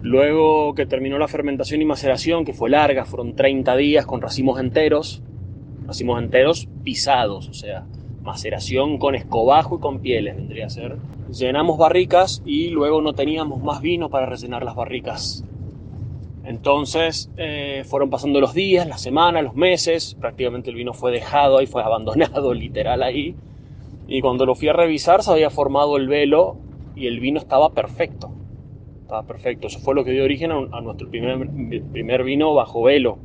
Luego 0.02 0.74
que 0.74 0.86
terminó 0.86 1.18
la 1.18 1.28
fermentación 1.28 1.80
y 1.80 1.86
maceración, 1.86 2.44
que 2.44 2.52
fue 2.52 2.70
larga, 2.70 3.06
fueron 3.06 3.34
30 3.34 3.74
días 3.76 4.06
con 4.06 4.20
racimos 4.20 4.60
enteros, 4.60 5.22
racimos 5.86 6.22
enteros 6.22 6.68
pisados, 6.84 7.48
o 7.48 7.54
sea, 7.54 7.86
maceración 8.24 8.98
con 8.98 9.14
escobajo 9.14 9.76
y 9.76 9.80
con 9.80 10.00
pieles 10.00 10.37
vendría 10.37 10.66
a 10.66 10.70
ser. 10.70 10.96
Llenamos 11.30 11.78
barricas 11.78 12.42
y 12.44 12.70
luego 12.70 13.00
no 13.00 13.12
teníamos 13.12 13.62
más 13.62 13.80
vino 13.80 14.08
para 14.08 14.26
rellenar 14.26 14.64
las 14.64 14.74
barricas. 14.74 15.44
Entonces 16.44 17.30
eh, 17.37 17.84
fueron 17.87 18.10
pasando 18.10 18.40
los 18.40 18.54
días, 18.54 18.87
las 18.87 19.00
semanas, 19.00 19.44
los 19.44 19.54
meses, 19.54 20.16
prácticamente 20.20 20.70
el 20.70 20.76
vino 20.76 20.92
fue 20.92 21.12
dejado 21.12 21.58
ahí, 21.58 21.66
fue 21.66 21.82
abandonado 21.82 22.52
literal 22.54 23.02
ahí. 23.02 23.37
Y 24.06 24.20
cuando 24.20 24.44
lo 24.44 24.54
fui 24.54 24.68
a 24.68 24.72
revisar 24.72 25.22
se 25.22 25.30
había 25.30 25.50
formado 25.50 25.96
el 25.96 26.08
velo 26.08 26.56
y 26.96 27.06
el 27.06 27.20
vino 27.20 27.38
estaba 27.38 27.70
perfecto. 27.70 28.30
Tá 29.08 29.22
perfeito. 29.22 29.66
Isso 29.66 29.80
foi 29.80 29.94
o 29.98 30.04
que 30.04 30.12
deu 30.12 30.24
origem 30.24 30.50
a 30.50 30.80
nosso 30.80 31.06
primeiro, 31.06 31.46
primeiro 31.92 32.24
vinho 32.24 32.54
bajo 32.54 32.82
velo. 32.82 33.18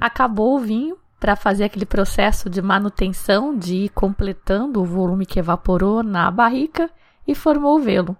Acabou 0.00 0.56
o 0.56 0.58
vinho 0.58 0.96
para 1.18 1.36
fazer 1.36 1.64
aquele 1.64 1.86
processo 1.86 2.48
de 2.48 2.62
manutenção, 2.62 3.56
de 3.56 3.74
ir 3.76 3.88
completando 3.90 4.80
o 4.80 4.84
volume 4.84 5.26
que 5.26 5.38
evaporou 5.38 6.02
na 6.02 6.30
barrica 6.30 6.90
e 7.26 7.34
formou 7.34 7.76
o 7.76 7.82
velo. 7.82 8.16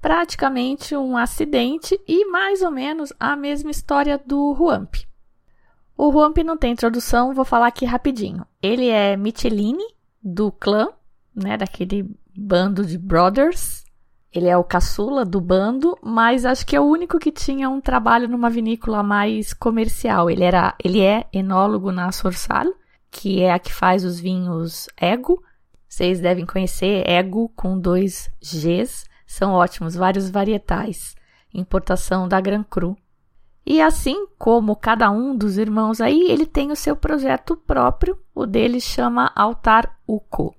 Praticamente 0.00 0.96
um 0.96 1.16
acidente 1.16 1.98
e 2.06 2.26
mais 2.30 2.62
ou 2.62 2.70
menos 2.70 3.12
a 3.18 3.36
mesma 3.36 3.70
história 3.70 4.20
do 4.24 4.52
Ruamp. 4.52 4.96
O 5.96 6.10
Ruamp 6.10 6.36
não 6.38 6.56
tem 6.56 6.72
introdução, 6.72 7.32
vou 7.32 7.44
falar 7.44 7.68
aqui 7.68 7.86
rapidinho. 7.86 8.46
Ele 8.62 8.88
é 8.88 9.16
Michelini, 9.16 9.84
do 10.22 10.50
clã, 10.50 10.88
né, 11.34 11.56
daquele 11.56 12.10
bando 12.36 12.84
de 12.84 12.98
brothers, 12.98 13.85
ele 14.36 14.48
é 14.48 14.56
o 14.56 14.62
caçula 14.62 15.24
do 15.24 15.40
bando, 15.40 15.96
mas 16.02 16.44
acho 16.44 16.66
que 16.66 16.76
é 16.76 16.80
o 16.80 16.84
único 16.84 17.18
que 17.18 17.32
tinha 17.32 17.70
um 17.70 17.80
trabalho 17.80 18.28
numa 18.28 18.50
vinícola 18.50 19.02
mais 19.02 19.54
comercial. 19.54 20.28
Ele 20.28 20.44
era, 20.44 20.74
ele 20.84 21.00
é 21.00 21.26
enólogo 21.32 21.90
na 21.90 22.12
Sorsal, 22.12 22.66
que 23.10 23.40
é 23.40 23.50
a 23.50 23.58
que 23.58 23.72
faz 23.72 24.04
os 24.04 24.20
vinhos 24.20 24.88
Ego. 24.94 25.42
Vocês 25.88 26.20
devem 26.20 26.44
conhecer 26.44 27.08
Ego 27.08 27.50
com 27.56 27.78
dois 27.78 28.30
Gs. 28.42 29.06
São 29.26 29.52
ótimos, 29.52 29.94
vários 29.94 30.28
varietais. 30.28 31.16
Importação 31.54 32.28
da 32.28 32.38
Gran 32.38 32.62
Cru. 32.62 32.94
E 33.64 33.80
assim 33.80 34.26
como 34.38 34.76
cada 34.76 35.10
um 35.10 35.34
dos 35.34 35.56
irmãos 35.56 35.98
aí, 35.98 36.30
ele 36.30 36.44
tem 36.44 36.70
o 36.70 36.76
seu 36.76 36.94
projeto 36.94 37.56
próprio. 37.56 38.18
O 38.34 38.44
dele 38.44 38.80
chama 38.80 39.32
Altar 39.34 39.98
Uco. 40.06 40.54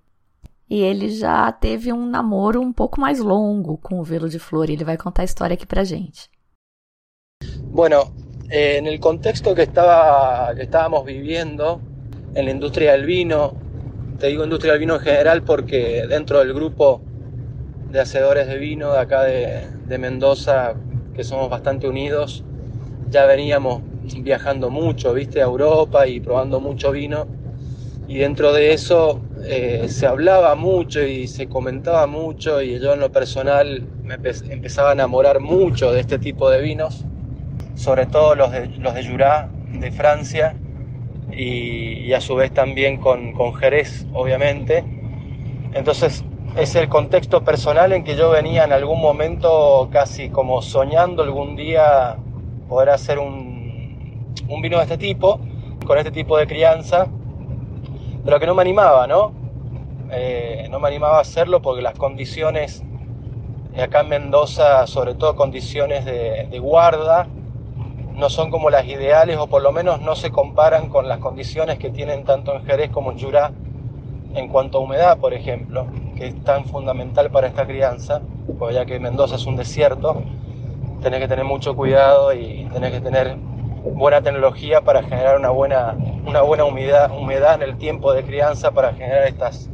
E 0.70 0.82
ele 0.82 1.10
já 1.10 1.52
teve 1.52 1.94
um 1.94 2.06
namoro 2.06 2.62
um 2.62 2.74
pouco 2.74 3.00
mais 3.00 3.20
longo 3.20 3.78
com 3.78 4.00
o 4.00 4.04
Velo 4.04 4.28
de 4.28 4.40
Flor. 4.40 4.70
E 4.70 4.74
ele 4.74 4.84
vai 4.84 4.98
contar 4.98 5.22
a 5.22 5.26
história 5.26 5.54
aqui 5.54 5.66
pra 5.66 5.84
gente. 5.84 6.30
Bueno, 7.64 8.12
eh, 8.50 8.78
en 8.78 8.88
el 8.88 9.00
contexto 9.00 9.56
que, 9.56 9.64
estaba, 9.64 10.54
que 10.56 10.64
estábamos 10.64 11.06
viviendo, 11.06 11.82
en 12.38 12.46
la 12.46 12.52
industria 12.52 12.92
del 12.92 13.06
vino. 13.06 13.54
Te 14.20 14.28
digo 14.28 14.44
industria 14.44 14.74
del 14.74 14.80
vino 14.80 14.96
en 14.96 15.02
general 15.02 15.44
porque 15.44 16.06
dentro 16.08 16.40
del 16.40 16.54
grupo 16.54 17.02
de 17.92 18.00
hacedores 18.00 18.48
de 18.48 18.58
vino 18.58 18.92
de 18.94 19.00
acá 19.00 19.24
de, 19.24 19.68
de 19.86 19.98
Mendoza, 19.98 20.76
que 21.16 21.24
somos 21.24 21.50
bastante 21.50 21.88
unidos, 21.88 22.44
ya 23.10 23.26
veníamos 23.26 23.82
viajando 24.22 24.70
mucho, 24.70 25.14
viste, 25.14 25.42
a 25.42 25.46
Europa 25.46 26.08
y 26.08 26.20
probando 26.20 26.60
mucho 26.60 26.92
vino. 26.92 27.28
Y 28.08 28.20
dentro 28.20 28.54
de 28.54 28.74
eso 28.74 29.22
eh, 29.50 29.88
se 29.88 30.06
hablaba 30.06 30.56
mucho 30.56 31.02
y 31.02 31.28
se 31.28 31.48
comentaba 31.48 32.06
mucho 32.06 32.62
y 32.62 32.80
yo 32.80 32.94
en 32.94 33.00
lo 33.00 33.12
personal 33.12 33.88
me 34.04 34.16
empezaba 34.50 34.90
a 34.90 34.94
enamorar 34.94 35.40
mucho 35.40 35.92
de 35.94 36.02
este 36.02 36.20
tipo 36.20 36.50
de 36.50 36.62
vinos, 36.62 37.06
sobre 37.76 38.08
todo 38.08 38.36
los 38.36 38.52
de, 38.52 38.68
los 38.68 38.94
de 38.94 39.08
Jura, 39.08 39.50
de 39.72 39.92
Francia, 39.92 40.56
y, 41.32 42.12
a 42.14 42.20
su 42.20 42.36
vez 42.36 42.52
también 42.54 42.98
con, 42.98 43.34
con 43.34 43.54
Jerez, 43.54 44.06
obviamente. 44.14 44.84
Entonces 45.74 46.26
es 46.58 46.76
el 46.76 46.90
contexto 46.90 47.44
personal 47.44 47.94
en 47.94 48.04
que 48.04 48.16
yo 48.16 48.32
venía 48.32 48.66
en 48.66 48.74
algún 48.74 49.00
momento 49.00 49.90
casi 49.92 50.30
como 50.30 50.62
soñando 50.62 51.24
algún 51.24 51.56
día 51.56 52.18
poder 52.68 52.90
hacer 52.90 53.20
un, 53.20 54.34
un 54.50 54.62
vino 54.62 54.78
de 54.78 54.84
este 54.84 54.98
tipo, 54.98 55.40
con 55.86 55.98
este 55.98 56.12
tipo 56.12 56.38
de 56.38 56.48
crianza, 56.48 57.08
pero 58.24 58.40
que 58.40 58.46
no 58.46 58.56
me 58.56 58.62
animaba, 58.62 59.08
¿no? 59.08 59.32
Eh, 60.12 60.68
no 60.70 60.80
me 60.80 60.88
animaba 60.88 61.18
a 61.18 61.22
hacerlo 61.22 61.62
porque 61.62 61.82
las 61.82 61.98
condiciones 61.98 62.84
acá 63.82 64.02
en 64.02 64.10
Mendoza, 64.10 64.88
sobre 64.88 65.14
todo 65.14 65.36
condiciones 65.36 66.06
de, 66.06 66.48
de, 66.50 66.60
guarda, 66.60 67.28
no 68.16 68.30
son 68.30 68.50
como 68.50 68.70
las 68.70 68.86
ideales 68.86 69.38
o 69.38 69.48
por 69.48 69.62
lo 69.62 69.72
menos 69.72 70.02
no 70.02 70.16
se 70.16 70.32
comparan 70.32 70.90
con 70.90 71.08
las 71.08 71.20
condiciones 71.20 71.78
que 71.78 71.92
tienen 71.92 72.24
tanto 72.24 72.56
en 72.56 72.66
Jerez 72.66 72.90
como 72.90 73.12
en 73.12 73.20
Jurá 73.20 73.52
en 74.34 74.48
cuanto 74.48 74.78
a 74.78 74.82
humedad, 74.82 75.18
por 75.18 75.34
ejemplo, 75.34 75.88
que 76.16 76.28
es 76.28 76.44
tan 76.44 76.66
fundamental 76.66 77.30
para 77.32 77.48
esta 77.48 77.66
crianza, 77.66 78.22
porque 78.58 78.76
ya 78.76 78.86
que 78.86 79.00
Mendoza 79.00 79.36
es 79.36 79.46
un 79.46 79.56
desierto, 79.56 80.22
tenés 81.02 81.20
que 81.20 81.28
tener 81.28 81.46
mucho 81.46 81.76
cuidado 81.76 82.34
y 82.34 82.68
tenés 82.72 82.92
que 82.92 83.02
tener 83.02 83.36
buena 83.84 84.22
tecnología 84.22 84.82
para 84.82 85.04
generar 85.04 85.38
una 85.38 85.50
buena, 85.50 85.96
una 86.26 86.42
buena 86.42 86.66
humedad, 86.66 87.12
humedad 87.12 87.56
en 87.56 87.70
el 87.70 87.78
tiempo 87.78 88.14
de 88.14 88.24
crianza 88.24 88.72
para 88.72 88.94
generar 88.94 89.28
estas, 89.28 89.70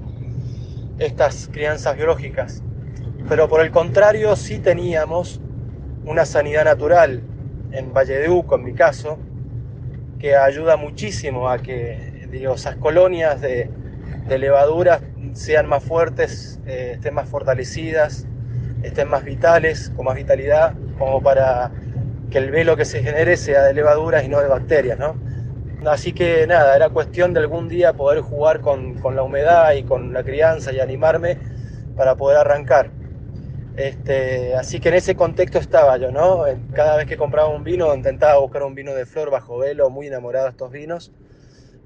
estas 0.99 1.49
crianzas 1.51 1.95
biológicas. 1.95 2.63
Pero 3.27 3.47
por 3.47 3.61
el 3.61 3.71
contrario, 3.71 4.35
sí 4.35 4.59
teníamos 4.59 5.41
una 6.05 6.25
sanidad 6.25 6.65
natural 6.65 7.23
en 7.71 7.93
Valle 7.93 8.17
de 8.19 8.29
Uco, 8.29 8.55
en 8.55 8.63
mi 8.65 8.73
caso, 8.73 9.17
que 10.19 10.35
ayuda 10.35 10.77
muchísimo 10.77 11.49
a 11.49 11.57
que 11.57 12.27
digo, 12.31 12.55
esas 12.55 12.75
colonias 12.75 13.41
de, 13.41 13.69
de 14.27 14.37
levaduras 14.37 15.01
sean 15.33 15.67
más 15.67 15.83
fuertes, 15.83 16.59
eh, 16.65 16.93
estén 16.95 17.13
más 17.13 17.29
fortalecidas, 17.29 18.25
estén 18.81 19.07
más 19.07 19.23
vitales, 19.23 19.91
con 19.95 20.05
más 20.05 20.15
vitalidad, 20.15 20.73
como 20.97 21.21
para 21.21 21.71
que 22.33 22.39
el 22.39 22.49
velo 22.49 22.75
que 22.75 22.83
se 22.83 23.03
genere 23.03 23.37
sea 23.37 23.61
de 23.61 23.75
levaduras 23.75 24.23
y 24.23 24.27
no 24.27 24.41
de 24.41 24.47
bacterias, 24.47 24.97
¿no? 24.97 25.15
Así 25.85 26.13
que 26.13 26.47
nada, 26.47 26.75
era 26.75 26.89
cuestión 26.89 27.31
de 27.31 27.41
algún 27.41 27.69
día 27.69 27.93
poder 27.93 28.21
jugar 28.21 28.59
con, 28.59 28.95
con 28.95 29.15
la 29.15 29.21
humedad 29.21 29.71
y 29.73 29.83
con 29.83 30.13
la 30.13 30.23
crianza 30.23 30.73
y 30.73 30.79
animarme 30.79 31.37
para 31.95 32.15
poder 32.15 32.39
arrancar. 32.39 32.89
Este, 33.75 34.55
así 34.55 34.79
que 34.79 34.89
en 34.89 34.95
ese 34.95 35.15
contexto 35.15 35.59
estaba 35.59 35.95
yo, 35.97 36.11
¿no? 36.11 36.45
Cada 36.73 36.97
vez 36.97 37.05
que 37.05 37.17
compraba 37.17 37.49
un 37.49 37.63
vino 37.63 37.93
intentaba 37.93 38.39
buscar 38.39 38.63
un 38.63 38.73
vino 38.73 38.95
de 38.95 39.05
flor 39.05 39.29
bajo 39.29 39.59
velo, 39.59 39.91
muy 39.91 40.07
enamorado 40.07 40.45
de 40.45 40.51
estos 40.51 40.71
vinos. 40.71 41.11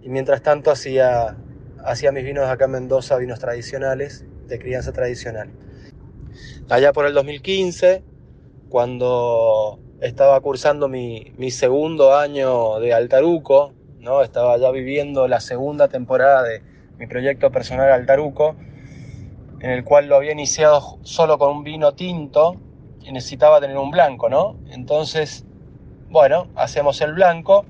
Y 0.02 0.08
mientras 0.08 0.42
tanto 0.42 0.72
hacía, 0.72 1.36
hacía 1.84 2.14
mis 2.14 2.24
vinos 2.24 2.48
acá 2.48 2.66
en 2.66 2.72
Mendoza, 2.72 3.18
vinos 3.18 3.40
tradicionales, 3.40 4.24
de 4.48 4.60
crianza 4.60 4.94
tradicional. 4.94 5.50
Allá 6.70 6.94
por 6.94 7.06
el 7.06 7.14
2015, 7.14 8.02
cuando 8.70 9.80
estaba 10.02 10.40
cursando 10.42 10.88
mi, 10.88 11.32
mi 11.38 11.52
segundo 11.52 12.16
año 12.16 12.80
de 12.80 12.94
Altaruco, 12.94 13.74
¿no? 14.00 14.22
estaba 14.22 14.58
ya 14.58 14.72
viviendo 14.72 15.28
la 15.28 15.40
segunda 15.40 15.88
temporada 15.88 16.44
de 16.44 16.62
mi 16.98 17.08
proyecto 17.08 17.52
personal 17.52 17.92
Altaruco, 17.92 18.56
en 19.60 19.72
el 19.72 19.84
cual 19.84 20.08
lo 20.08 20.16
había 20.16 20.32
iniciado 20.32 21.00
solo 21.02 21.38
con 21.38 21.58
un 21.58 21.64
vino 21.64 21.94
tinto 21.94 22.58
y 23.04 23.12
necesitaba 23.12 23.60
tener 23.60 23.78
un 23.78 23.90
blanco, 23.90 24.30
¿no? 24.30 24.58
Entonces, 24.70 25.46
bueno, 26.10 26.48
hacemos 26.56 27.02
el 27.02 27.14
blanco. 27.14 27.66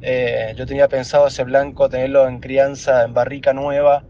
Eh, 0.00 0.54
yo 0.56 0.66
tenía 0.66 0.88
pensado 0.88 1.26
ese 1.26 1.44
blanco 1.44 1.88
tenerlo 1.88 2.28
en 2.28 2.40
crianza 2.40 3.04
en 3.04 3.14
barrica 3.14 3.52
nueva 3.52 4.04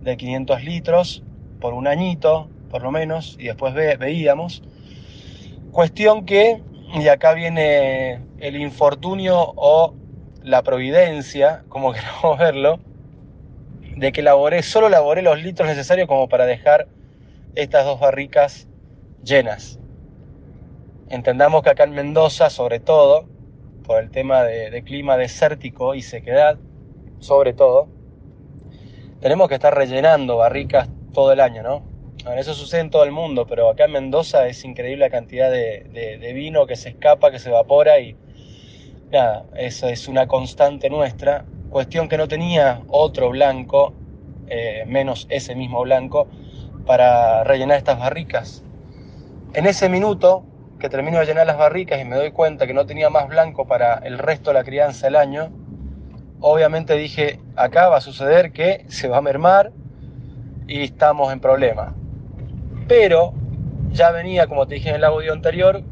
de 0.00 0.16
500 0.16 0.64
litros 0.64 1.22
por 1.60 1.74
un 1.74 1.86
añito, 1.86 2.48
por 2.70 2.82
lo 2.82 2.90
menos, 2.90 3.36
y 3.38 3.44
después 3.44 3.74
veíamos. 3.74 4.62
Cuestión 5.74 6.24
que, 6.24 6.62
y 6.94 7.08
acá 7.08 7.34
viene 7.34 8.20
el 8.38 8.54
infortunio 8.54 9.54
o 9.56 9.92
la 10.40 10.62
providencia, 10.62 11.64
como 11.68 11.92
queramos 11.92 12.38
verlo, 12.38 12.78
de 13.96 14.12
que 14.12 14.22
laboré, 14.22 14.62
solo 14.62 14.88
laboré 14.88 15.20
los 15.20 15.42
litros 15.42 15.68
necesarios 15.68 16.06
como 16.06 16.28
para 16.28 16.46
dejar 16.46 16.86
estas 17.56 17.84
dos 17.86 17.98
barricas 17.98 18.68
llenas. 19.24 19.80
Entendamos 21.08 21.64
que 21.64 21.70
acá 21.70 21.82
en 21.82 21.90
Mendoza, 21.90 22.50
sobre 22.50 22.78
todo, 22.78 23.26
por 23.84 24.00
el 24.00 24.12
tema 24.12 24.44
de, 24.44 24.70
de 24.70 24.84
clima 24.84 25.16
desértico 25.16 25.96
y 25.96 26.02
sequedad, 26.02 26.56
sobre 27.18 27.52
todo, 27.52 27.88
tenemos 29.18 29.48
que 29.48 29.54
estar 29.54 29.74
rellenando 29.74 30.36
barricas 30.36 30.88
todo 31.12 31.32
el 31.32 31.40
año, 31.40 31.64
¿no? 31.64 31.93
Eso 32.32 32.54
sucede 32.54 32.80
en 32.80 32.90
todo 32.90 33.04
el 33.04 33.12
mundo, 33.12 33.46
pero 33.46 33.68
acá 33.68 33.84
en 33.84 33.92
Mendoza 33.92 34.46
es 34.48 34.64
increíble 34.64 35.04
la 35.04 35.10
cantidad 35.10 35.50
de, 35.50 36.32
vino 36.34 36.66
que 36.66 36.74
se 36.74 36.88
escapa, 36.88 37.30
que 37.30 37.38
se 37.38 37.50
evapora 37.50 38.00
y 38.00 38.16
nada, 39.12 39.44
eso 39.56 39.88
es 39.88 40.08
una 40.08 40.26
constante 40.26 40.88
nuestra. 40.88 41.44
Cuestión 41.68 42.08
que 42.08 42.16
no 42.16 42.26
tenía 42.26 42.82
otro 42.88 43.28
blanco, 43.28 43.92
eh, 44.48 44.84
menos 44.86 45.26
ese 45.28 45.54
mismo 45.54 45.82
blanco, 45.82 46.26
para 46.86 47.44
rellenar 47.44 47.76
estas 47.76 47.98
barricas. 47.98 48.64
En 49.52 49.66
ese 49.66 49.90
minuto 49.90 50.44
que 50.78 50.88
termino 50.88 51.18
de 51.18 51.26
llenar 51.26 51.46
las 51.46 51.58
barricas 51.58 52.00
y 52.00 52.04
me 52.04 52.16
doy 52.16 52.30
cuenta 52.30 52.66
que 52.66 52.74
no 52.74 52.86
tenía 52.86 53.10
más 53.10 53.28
blanco 53.28 53.66
para 53.66 53.96
el 53.98 54.18
resto 54.18 54.50
de 54.50 54.54
la 54.54 54.64
crianza 54.64 55.06
del 55.06 55.16
año, 55.16 55.50
obviamente 56.40 56.94
dije, 56.94 57.38
acá 57.54 57.88
va 57.88 57.98
a 57.98 58.00
suceder 58.00 58.50
que 58.52 58.86
se 58.88 59.08
va 59.08 59.18
a 59.18 59.22
mermar 59.22 59.72
y 60.66 60.82
estamos 60.82 61.30
en 61.30 61.40
problema. 61.40 61.94
Pero 62.86 63.32
ya 63.90 64.10
venía, 64.10 64.46
como 64.46 64.66
te 64.66 64.74
dije 64.74 64.90
en 64.90 64.96
el 64.96 65.04
audio 65.04 65.32
anterior, 65.32 65.82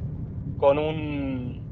con 0.59 0.79
un 0.79 1.63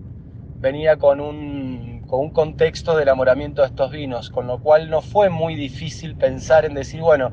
venía 0.60 0.96
con 0.96 1.20
un 1.20 2.04
con 2.06 2.20
un 2.20 2.30
contexto 2.30 2.96
de 2.96 3.04
enamoramiento 3.04 3.62
de 3.62 3.68
estos 3.68 3.92
vinos, 3.92 4.30
con 4.30 4.48
lo 4.48 4.58
cual 4.58 4.90
no 4.90 5.00
fue 5.00 5.30
muy 5.30 5.54
difícil 5.54 6.16
pensar 6.16 6.64
en 6.64 6.74
decir, 6.74 7.00
bueno, 7.00 7.30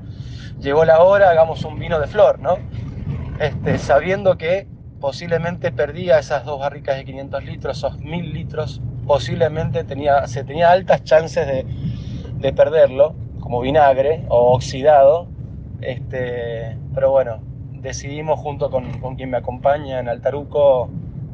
llegó 0.60 0.86
la 0.86 1.02
hora, 1.02 1.32
hagamos 1.32 1.66
un 1.66 1.80
vino 1.80 2.00
de 2.00 2.06
flor, 2.06 2.38
¿no? 2.40 2.60
Este, 3.40 3.80
sabiendo 3.80 4.38
que 4.38 4.68
posiblemente 5.00 5.72
perdía 5.72 6.20
esas 6.20 6.46
dos 6.46 6.60
barricas 6.60 6.96
de 6.96 7.06
500 7.06 7.44
litros, 7.44 7.78
esos 7.78 8.00
1000 8.00 8.34
litros, 8.34 8.82
posiblemente 9.08 9.84
tenía, 9.84 10.28
se 10.28 10.44
tenía 10.44 10.70
altas 10.70 11.04
chances 11.04 11.48
de, 11.48 11.66
de 12.36 12.54
perderlo, 12.54 13.16
como 13.40 13.62
vinagre 13.62 14.26
o 14.30 14.54
oxidado, 14.54 15.28
este, 15.82 16.78
pero 16.94 17.10
bueno, 17.10 17.42
decidimos 17.88 18.40
junto 18.40 18.70
con, 18.70 19.00
con, 19.00 19.16
quien 19.16 19.30
me 19.30 19.38
acompaña 19.38 20.00
en 20.00 20.10
Altaruco 20.10 20.90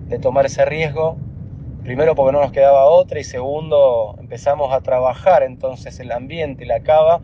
de 0.08 0.20
tomar 0.20 0.46
ese 0.46 0.66
riesgo. 0.66 1.18
Primero 1.84 2.16
porque 2.16 2.32
no 2.32 2.42
nos 2.42 2.52
quedaba 2.52 2.86
otra 2.86 3.20
y 3.20 3.24
segundo 3.24 4.16
empezamos 4.20 4.72
a 4.72 4.82
trabajar 4.82 5.44
entonces 5.44 6.00
el 6.00 6.12
ambiente 6.12 6.66
la 6.66 6.80
cava 6.82 7.22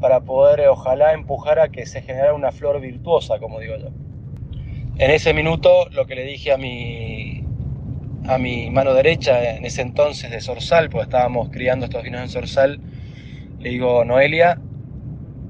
para 0.00 0.20
poder 0.20 0.68
ojalá 0.68 1.12
empujar 1.12 1.60
a 1.60 1.68
que 1.68 1.86
se 1.86 2.02
generara 2.02 2.34
una 2.34 2.50
flor 2.50 2.80
virtuosa, 2.80 3.38
como 3.38 3.60
digo 3.60 3.76
yo. 3.76 3.88
En 4.98 5.10
ese 5.10 5.32
minuto 5.32 5.88
lo 5.90 6.06
que 6.06 6.16
le 6.16 6.24
dije 6.24 6.52
a 6.52 6.56
mi, 6.56 7.44
a 8.26 8.38
mi 8.38 8.70
mano 8.70 8.94
derecha 8.94 9.54
en 9.56 9.64
ese 9.64 9.82
entonces 9.82 10.30
de 10.30 10.40
Sorsal, 10.40 10.90
porque 10.90 11.04
estábamos 11.04 11.50
criando 11.50 11.84
estos 11.86 12.02
vinos 12.02 12.20
en 12.22 12.28
Sorsal, 12.28 12.80
le 13.60 13.70
digo, 13.70 14.04
Noelia, 14.04 14.58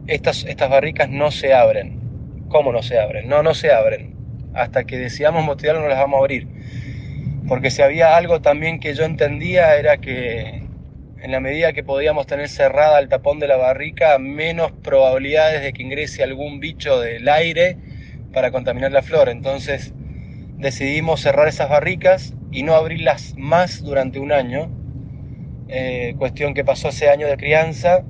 estas, 0.07 0.45
estas 0.45 0.69
barricas 0.69 1.09
no 1.09 1.31
se 1.31 1.55
abren. 1.55 2.02
¿Cómo 2.53 2.71
no 2.71 2.83
se 2.83 2.99
abren? 2.99 3.29
No, 3.29 3.43
no 3.43 3.55
se 3.55 3.73
abren. 3.73 4.15
Hasta 4.53 4.85
que 4.85 4.99
decidamos 4.99 5.43
motivarlo 5.43 5.81
no 5.81 5.89
las 5.89 5.99
vamos 5.99 6.19
a 6.19 6.21
abrir. 6.21 6.47
Porque 7.49 7.71
si 7.71 7.81
había 7.81 8.15
algo 8.15 8.43
también 8.43 8.79
que 8.79 8.95
yo 8.95 9.05
entendía 9.05 9.75
era 9.77 9.97
que 9.97 10.63
en 11.23 11.33
la 11.33 11.41
medida 11.41 11.73
que 11.73 11.83
podíamos 11.83 12.27
tener 12.27 12.51
cerrada 12.51 12.99
el 12.99 13.09
tapón 13.09 13.39
de 13.39 13.49
la 13.49 13.57
barrica, 13.57 14.19
menos 14.19 14.71
probabilidades 14.71 15.63
de 15.63 15.73
que 15.73 15.83
ingrese 15.83 16.23
algún 16.23 16.61
bicho 16.61 17.01
del 17.01 17.27
aire 17.27 17.79
para 18.35 18.51
contaminar 18.51 18.93
la 18.93 19.01
flor. 19.01 19.31
Entonces 19.31 19.95
decidimos 20.59 21.23
cerrar 21.23 21.49
esas 21.49 21.71
barricas 21.71 22.35
y 22.51 22.65
no 22.65 22.75
abrirlas 22.75 23.35
más 23.39 23.83
durante 23.83 24.19
un 24.19 24.31
año 24.31 24.69
eh, 25.69 26.17
cuestión 26.19 26.53
que 26.53 26.67
pasó 26.67 26.91
ese 26.91 27.09
año 27.09 27.27
de 27.27 27.39
crianza. 27.39 28.05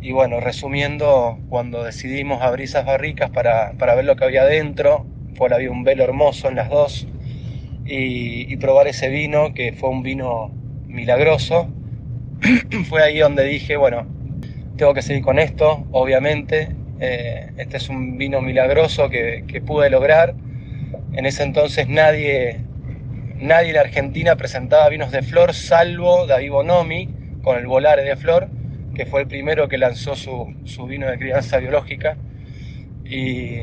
Y 0.00 0.12
bueno, 0.12 0.40
resumiendo, 0.40 1.38
cuando 1.48 1.82
decidimos 1.82 2.40
abrir 2.42 2.64
esas 2.64 2.86
barricas 2.86 3.30
para, 3.30 3.72
para 3.72 3.94
ver 3.94 4.04
lo 4.04 4.16
que 4.16 4.24
había 4.24 4.44
dentro, 4.44 5.06
pues 5.36 5.52
había 5.52 5.70
un 5.70 5.84
velo 5.84 6.04
hermoso 6.04 6.48
en 6.48 6.56
las 6.56 6.68
dos, 6.70 7.08
y, 7.88 8.56
probar 8.56 8.86
ese 8.86 9.08
vino, 9.08 9.54
que 9.54 9.72
fue 9.72 9.88
un 9.88 10.02
vino 10.02 10.50
milagroso, 10.86 11.68
fue 12.88 13.02
ahí 13.02 13.18
donde 13.18 13.44
dije, 13.44 13.76
bueno, 13.76 14.06
tengo 14.76 14.94
que 14.94 15.02
seguir 15.02 15.22
con 15.22 15.38
esto, 15.38 15.86
obviamente. 15.90 16.68
Eh, 17.00 17.50
este 17.56 17.76
es 17.78 17.88
un 17.88 18.18
vino 18.18 18.40
milagroso 18.40 19.08
que, 19.08 19.44
que, 19.46 19.60
pude 19.60 19.88
lograr. 19.88 20.34
En 21.14 21.26
ese 21.26 21.44
entonces 21.44 21.88
nadie, 21.88 22.60
nadie 23.40 23.70
en 23.70 23.78
Argentina 23.78 24.36
presentaba 24.36 24.88
vinos 24.88 25.10
de 25.10 25.22
flor, 25.22 25.54
salvo 25.54 26.26
David 26.26 26.50
Bonomi 26.50 27.08
con 27.42 27.56
el 27.56 27.66
Volare 27.66 28.02
de 28.02 28.16
Flor, 28.16 28.48
que 28.98 29.06
fue 29.06 29.22
el 29.22 29.28
primero 29.28 29.68
que 29.68 29.78
lanzó 29.78 30.14
su, 30.14 30.54
su 30.64 30.86
vino 30.86 31.06
de 31.10 31.16
crianza 31.18 31.56
biológica. 31.56 32.18
Y, 33.04 33.54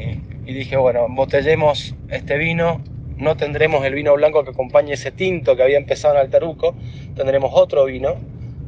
y, 0.45 0.53
dije, 0.53 0.77
bueno, 0.77 1.05
embotellemos 1.05 1.93
este 2.09 2.37
vino. 2.37 2.81
No 3.17 3.37
tendremos 3.37 3.85
el 3.85 3.93
vino 3.93 4.15
blanco 4.15 4.43
que 4.43 4.49
acompañe 4.49 4.93
ese 4.93 5.11
tinto 5.11 5.55
que 5.55 5.63
había 5.63 5.77
empezado 5.77 6.15
en 6.15 6.21
Altaruco, 6.21 6.75
tendremos 7.15 7.51
otro 7.53 7.85
vino 7.85 8.15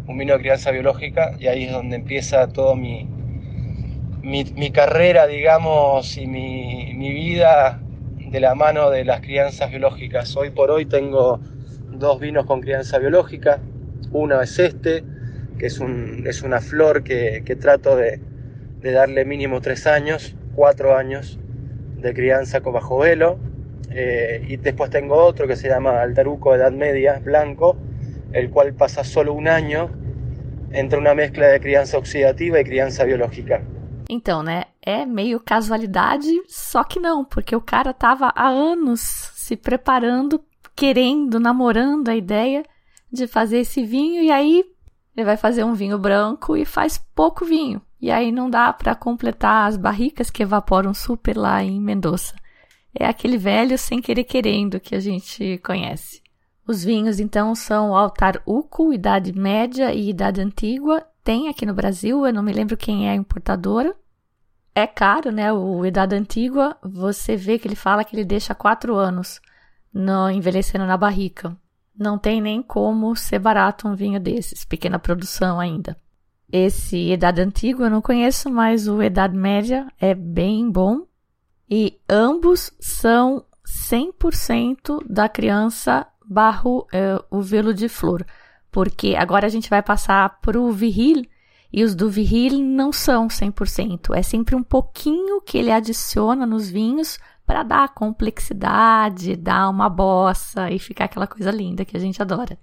un 0.08 0.18
vino 0.18 0.34
de 0.34 0.40
crianza 0.40 0.72
biológica 0.72 1.36
y 1.38 1.48
ahí 1.48 1.66
es 1.66 1.72
donde 1.72 1.98
empieza 1.98 2.48
todo 2.48 2.76
mi, 2.76 3.08
mi, 4.22 4.46
mi 4.56 4.72
carrera, 4.72 5.28
digamos, 5.28 6.18
y 6.18 6.28
mi, 6.28 6.94
mi, 6.94 7.12
vida 7.12 7.82
de 8.18 8.40
la 8.40 8.56
mano 8.56 8.90
de 8.90 9.04
las 9.04 9.20
crianzas 9.22 9.70
biológicas. 9.70 10.36
Hoy 10.38 10.52
por 10.52 10.72
hoy 10.72 10.86
tengo 10.86 11.40
dos 11.92 12.20
vinos 12.20 12.46
con 12.46 12.62
crianza 12.62 13.00
biológica. 13.00 13.60
Uno 14.12 14.42
es 14.42 14.58
este, 14.60 15.04
que 15.58 15.68
es, 15.68 15.80
un, 15.80 16.24
es 16.28 16.42
una 16.42 16.62
flor 16.62 17.04
que, 17.04 17.44
que 17.46 17.56
trato 17.56 17.96
de, 17.96 18.20
de, 18.82 18.92
darle 18.92 19.26
mínimo 19.26 19.62
tres 19.62 19.88
años, 19.88 20.36
cuatro 20.56 20.96
años 20.96 21.40
de 21.98 22.14
crianza 22.14 22.62
con 22.62 22.74
bajo 22.74 23.00
velo. 23.00 23.40
Eh, 23.90 24.46
y 24.48 24.58
después 24.58 24.90
tengo 24.90 25.16
otro 25.16 25.48
que 25.48 25.56
se 25.56 25.70
llama 25.70 26.02
Altaruco 26.02 26.54
Edad 26.54 26.72
Media, 26.72 27.20
blanco, 27.24 27.78
el 28.34 28.50
cual 28.50 28.74
pasa 28.74 29.04
solo 29.04 29.34
um 29.34 29.48
ano 29.48 29.90
entre 30.72 31.00
uma 31.00 31.16
mescla 31.16 31.48
de 31.48 31.60
criança 31.60 31.98
oxidativa 31.98 32.60
e 32.60 32.64
criança 32.64 33.06
biológica. 33.06 33.64
Então, 34.10 34.44
né? 34.44 34.66
É 34.82 35.06
meio 35.06 35.40
casualidade, 35.40 36.30
só 36.48 36.84
que 36.84 37.00
não, 37.00 37.26
porque 37.26 37.56
o 37.56 37.62
cara 37.62 37.94
tava 37.94 38.32
há 38.36 38.48
anos 38.48 39.02
se 39.36 39.56
preparando, 39.56 40.42
querendo, 40.76 41.40
namorando 41.40 42.10
a 42.10 42.16
ideia 42.16 42.64
de 43.12 43.28
fazer 43.28 43.60
esse 43.60 43.84
vinho 43.84 44.22
e 44.22 44.32
aí 44.32 44.64
ele 45.18 45.26
vai 45.26 45.36
fazer 45.36 45.64
um 45.64 45.74
vinho 45.74 45.98
branco 45.98 46.56
e 46.56 46.64
faz 46.64 47.04
pouco 47.16 47.44
vinho. 47.44 47.82
E 48.00 48.12
aí 48.12 48.32
não 48.32 48.48
dá 48.48 48.72
para 48.72 48.94
completar 48.94 49.68
as 49.68 49.76
barricas 49.76 50.30
que 50.30 50.44
evaporam 50.44 50.94
super 50.94 51.36
lá 51.36 51.64
em 51.64 51.82
Mendoza. 51.82 52.36
É 52.94 53.08
aquele 53.08 53.36
velho 53.36 53.78
sem 53.80 54.00
querer 54.00 54.26
querendo 54.26 54.80
que 54.80 54.94
a 54.94 55.00
gente 55.00 55.58
conhece. 55.66 56.22
Os 56.68 56.84
vinhos, 56.84 57.20
então, 57.20 57.56
são 57.56 57.96
Altar 57.96 58.44
Uco, 58.46 58.94
Idade 58.94 59.34
Média 59.34 59.92
e 59.92 60.10
Idade 60.10 60.40
Antiga. 60.40 61.04
Tem 61.24 61.48
aqui 61.48 61.66
no 61.66 61.74
Brasil, 61.74 62.26
eu 62.26 62.34
não 62.34 62.44
me 62.44 62.54
lembro 62.54 62.78
quem 62.78 63.08
é 63.08 63.12
a 63.12 63.16
importadora. 63.16 63.96
É 64.76 64.86
caro, 64.86 65.32
né? 65.32 65.52
O 65.52 65.84
Idade 65.84 66.16
Antiga, 66.16 66.78
você 66.84 67.36
vê 67.36 67.58
que 67.58 67.68
ele 67.68 67.76
fala 67.76 68.04
que 68.04 68.16
ele 68.16 68.26
deixa 68.26 68.54
quatro 68.54 68.96
anos 68.96 69.42
no, 69.92 70.30
envelhecendo 70.30 70.86
na 70.86 70.98
barrica. 70.98 71.58
Não 71.98 72.18
tem 72.18 72.40
nem 72.40 72.62
como 72.62 73.16
ser 73.16 73.40
barato 73.40 73.88
um 73.88 73.96
vinho 73.96 74.20
desses, 74.20 74.64
pequena 74.64 75.00
produção 75.00 75.60
ainda. 75.60 75.98
Esse 76.52 77.12
Idade 77.12 77.42
Antiga 77.42 77.86
eu 77.86 77.90
não 77.90 78.02
conheço, 78.02 78.50
mas 78.50 78.88
o 78.88 79.02
Idade 79.02 79.36
Média 79.36 79.88
é 80.00 80.14
bem 80.14 80.70
bom. 80.70 81.06
E 81.70 82.00
ambos 82.08 82.72
são 82.80 83.44
100% 83.66 85.04
da 85.10 85.28
criança 85.28 86.08
barro 86.26 86.88
é, 86.94 87.22
o 87.30 87.42
velo 87.42 87.74
de 87.74 87.90
flor, 87.90 88.26
porque 88.72 89.16
agora 89.18 89.46
a 89.46 89.50
gente 89.50 89.70
vai 89.70 89.82
passar 89.82 90.40
para 90.42 90.60
o 90.60 90.72
viril 90.72 91.26
e 91.72 91.84
os 91.84 91.96
do 91.96 92.10
viril 92.10 92.60
não 92.60 92.94
são 92.94 93.28
100%, 93.28 94.16
é 94.16 94.22
sempre 94.22 94.56
um 94.56 94.64
pouquinho 94.64 95.42
que 95.42 95.58
ele 95.58 95.72
adiciona 95.72 96.46
nos 96.46 96.70
vinhos 96.70 97.20
para 97.48 97.64
dar 97.64 97.94
complexidade, 97.94 99.38
dar 99.38 99.70
uma 99.70 99.88
bossa 99.88 100.70
e 100.70 100.78
ficar 100.78 101.06
aquela 101.06 101.26
coisa 101.26 101.50
linda 101.50 101.86
que 101.86 101.96
a 101.96 102.00
gente 102.00 102.22
adora. 102.22 102.60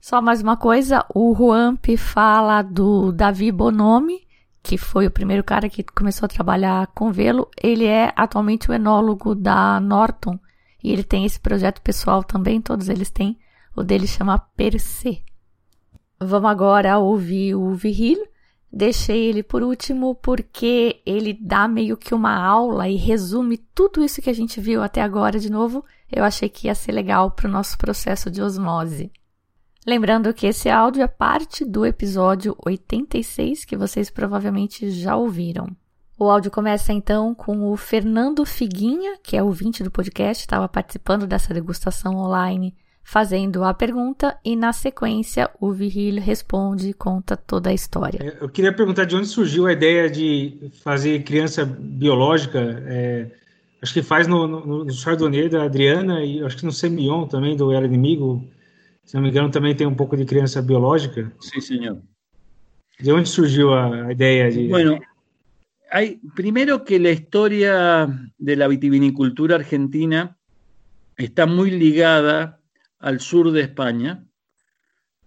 Só 0.00 0.20
mais 0.20 0.42
uma 0.42 0.56
coisa, 0.56 1.06
o 1.14 1.32
Juamp 1.32 1.86
fala 1.96 2.60
do 2.60 3.12
Davi 3.12 3.52
Bonomi, 3.52 4.26
que 4.62 4.76
foi 4.76 5.06
o 5.06 5.10
primeiro 5.10 5.44
cara 5.44 5.68
que 5.68 5.84
começou 5.84 6.26
a 6.26 6.28
trabalhar 6.28 6.88
com 6.88 7.12
velo. 7.12 7.48
Ele 7.62 7.86
é 7.86 8.12
atualmente 8.16 8.68
o 8.68 8.74
enólogo 8.74 9.32
da 9.32 9.78
Norton, 9.78 10.36
e 10.82 10.90
ele 10.90 11.04
tem 11.04 11.24
esse 11.24 11.38
projeto 11.38 11.80
pessoal 11.80 12.24
também, 12.24 12.60
todos 12.60 12.88
eles 12.88 13.10
têm. 13.10 13.38
O 13.76 13.84
dele 13.84 14.08
chama 14.08 14.38
Perse. 14.56 15.22
Vamos 16.18 16.50
agora 16.50 16.98
ouvir 16.98 17.54
o 17.54 17.72
Viril. 17.74 18.26
Deixei 18.72 19.24
ele 19.24 19.42
por 19.42 19.62
último 19.62 20.14
porque 20.14 21.02
ele 21.04 21.32
dá 21.32 21.66
meio 21.66 21.96
que 21.96 22.14
uma 22.14 22.36
aula 22.36 22.88
e 22.88 22.94
resume 22.94 23.58
tudo 23.58 24.04
isso 24.04 24.22
que 24.22 24.30
a 24.30 24.34
gente 24.34 24.60
viu 24.60 24.80
até 24.80 25.02
agora 25.02 25.40
de 25.40 25.50
novo. 25.50 25.84
Eu 26.10 26.22
achei 26.22 26.48
que 26.48 26.68
ia 26.68 26.74
ser 26.74 26.92
legal 26.92 27.32
para 27.32 27.48
o 27.48 27.50
nosso 27.50 27.76
processo 27.76 28.30
de 28.30 28.40
osmose. 28.40 29.10
Lembrando 29.84 30.32
que 30.32 30.46
esse 30.46 30.68
áudio 30.68 31.02
é 31.02 31.08
parte 31.08 31.64
do 31.64 31.84
episódio 31.84 32.56
86 32.64 33.64
que 33.64 33.76
vocês 33.76 34.08
provavelmente 34.08 34.90
já 34.90 35.16
ouviram. 35.16 35.74
O 36.18 36.30
áudio 36.30 36.50
começa 36.50 36.92
então 36.92 37.34
com 37.34 37.72
o 37.72 37.76
Fernando 37.76 38.44
Figuinha, 38.44 39.18
que 39.22 39.36
é 39.38 39.42
ouvinte 39.42 39.82
do 39.82 39.90
podcast, 39.90 40.42
estava 40.42 40.68
participando 40.68 41.26
dessa 41.26 41.54
degustação 41.54 42.14
online, 42.14 42.76
fazendo 43.02 43.64
a 43.64 43.74
pergunta, 43.74 44.38
e 44.44 44.54
na 44.54 44.72
sequência 44.72 45.50
o 45.60 45.72
Viril 45.72 46.20
responde 46.20 46.90
e 46.90 46.94
conta 46.94 47.36
toda 47.36 47.70
a 47.70 47.74
história. 47.74 48.36
Eu 48.40 48.48
queria 48.48 48.72
perguntar 48.72 49.04
de 49.04 49.16
onde 49.16 49.26
surgiu 49.26 49.66
a 49.66 49.72
ideia 49.72 50.08
de 50.08 50.70
fazer 50.82 51.22
criança 51.24 51.64
biológica. 51.64 52.60
É, 52.86 53.30
acho 53.82 53.92
que 53.92 54.02
faz 54.02 54.26
no, 54.26 54.46
no, 54.46 54.84
no 54.84 54.92
Chardonnay 54.92 55.48
da 55.48 55.64
Adriana 55.64 56.24
e 56.24 56.42
acho 56.42 56.56
que 56.56 56.64
no 56.64 56.72
Semillon 56.72 57.26
também, 57.26 57.56
do 57.56 57.72
Era 57.72 57.86
Inimigo. 57.86 58.44
Se 59.04 59.14
não 59.14 59.22
me 59.22 59.30
engano, 59.30 59.50
também 59.50 59.74
tem 59.74 59.86
um 59.86 59.94
pouco 59.94 60.16
de 60.16 60.24
criança 60.24 60.62
biológica. 60.62 61.32
Sim, 61.40 61.60
senhor. 61.60 61.98
De 63.00 63.12
onde 63.12 63.28
surgiu 63.28 63.74
a, 63.74 64.06
a 64.06 64.12
ideia 64.12 64.50
de. 64.50 64.68
Bueno, 64.68 65.00
hay, 65.90 66.20
primero 66.36 66.84
que 66.84 66.98
la 66.98 67.10
historia 67.10 68.06
de 68.38 68.56
la 68.56 68.68
vitivinicultura 68.68 69.56
argentina 69.56 70.36
está 71.16 71.46
muy 71.46 71.70
ligada 71.70 72.59
al 73.00 73.20
sur 73.20 73.50
de 73.50 73.62
España. 73.62 74.24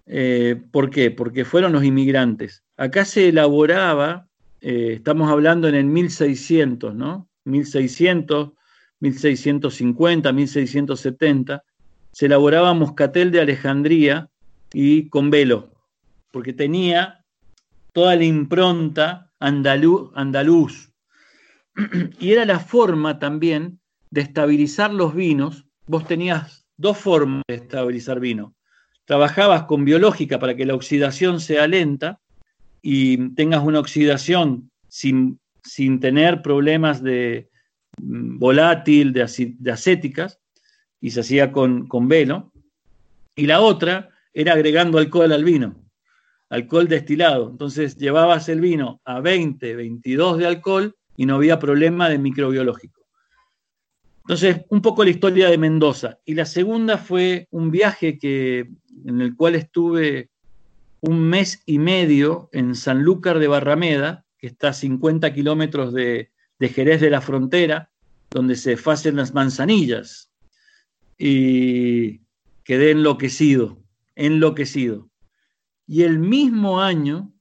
Eh, 0.05 0.61
¿Por 0.71 0.89
qué? 0.89 1.11
Porque 1.11 1.43
fueron 1.43 1.73
los 1.73 1.83
inmigrantes. 1.83 2.63
Acá 2.77 3.05
se 3.05 3.29
elaboraba, 3.29 4.27
eh, 4.61 4.93
estamos 4.95 5.29
hablando 5.29 5.67
en 5.67 5.75
el 5.75 5.85
1600, 5.85 6.95
¿no? 6.95 7.29
1600, 7.45 8.51
1650, 8.99 10.31
1670, 10.31 11.63
se 12.11 12.25
elaboraba 12.27 12.73
moscatel 12.73 13.31
de 13.31 13.41
Alejandría 13.41 14.29
y 14.71 15.09
con 15.09 15.29
velo, 15.29 15.73
porque 16.31 16.53
tenía 16.53 17.25
toda 17.91 18.15
la 18.15 18.23
impronta 18.23 19.31
andaluz, 19.39 20.11
andaluz. 20.15 20.91
Y 22.19 22.31
era 22.31 22.45
la 22.45 22.59
forma 22.59 23.19
también 23.19 23.79
de 24.11 24.21
estabilizar 24.21 24.93
los 24.93 25.15
vinos. 25.15 25.65
Vos 25.87 26.05
tenías 26.05 26.62
dos 26.77 26.97
formas 26.97 27.43
de 27.47 27.55
estabilizar 27.55 28.19
vino. 28.19 28.55
Trabajabas 29.05 29.63
con 29.63 29.85
biológica 29.85 30.39
para 30.39 30.55
que 30.55 30.65
la 30.65 30.75
oxidación 30.75 31.39
sea 31.39 31.67
lenta 31.67 32.19
y 32.81 33.29
tengas 33.35 33.63
una 33.63 33.79
oxidación 33.79 34.71
sin, 34.87 35.39
sin 35.63 35.99
tener 35.99 36.41
problemas 36.41 37.01
de 37.03 37.49
mm, 38.01 38.37
volátil, 38.39 39.13
de, 39.13 39.71
acéticas, 39.71 40.39
y 41.01 41.11
se 41.11 41.19
hacía 41.19 41.51
con, 41.51 41.87
con 41.87 42.07
velo. 42.07 42.51
Y 43.35 43.47
la 43.47 43.61
otra 43.61 44.09
era 44.33 44.53
agregando 44.53 44.97
alcohol 44.97 45.31
al 45.31 45.43
vino 45.43 45.83
alcohol 46.53 46.87
destilado. 46.87 47.49
Entonces 47.49 47.97
llevabas 47.97 48.47
el 48.47 48.61
vino 48.61 49.01
a 49.05 49.19
20, 49.19 49.75
22 49.75 50.37
de 50.37 50.47
alcohol 50.47 50.95
y 51.17 51.25
no 51.25 51.35
había 51.35 51.59
problema 51.59 52.09
de 52.09 52.19
microbiológico. 52.19 53.02
Entonces, 54.23 54.61
un 54.69 54.81
poco 54.81 55.03
la 55.03 55.09
historia 55.09 55.49
de 55.49 55.57
Mendoza. 55.57 56.19
Y 56.23 56.33
la 56.33 56.45
segunda 56.45 56.97
fue 56.97 57.47
un 57.51 57.71
viaje 57.71 58.17
que, 58.17 58.69
en 59.05 59.19
el 59.19 59.35
cual 59.35 59.55
estuve 59.55 60.29
un 61.01 61.19
mes 61.19 61.61
y 61.65 61.77
medio 61.77 62.49
en 62.53 62.75
Sanlúcar 62.75 63.39
de 63.39 63.49
Barrameda, 63.49 64.25
que 64.37 64.47
está 64.47 64.69
a 64.69 64.73
50 64.73 65.33
kilómetros 65.33 65.93
de, 65.93 66.31
Jerez 66.61 67.01
de 67.01 67.09
la 67.09 67.19
Frontera, 67.19 67.91
donde 68.31 68.55
se 68.55 68.77
hacen 68.85 69.17
las 69.17 69.33
manzanillas. 69.33 70.31
Y 71.17 72.21
quedé 72.63 72.91
enloquecido, 72.91 73.83
enloquecido 74.15 75.09
Y 75.85 76.03
el 76.03 76.19
mismo 76.19 76.79
año 76.79 77.33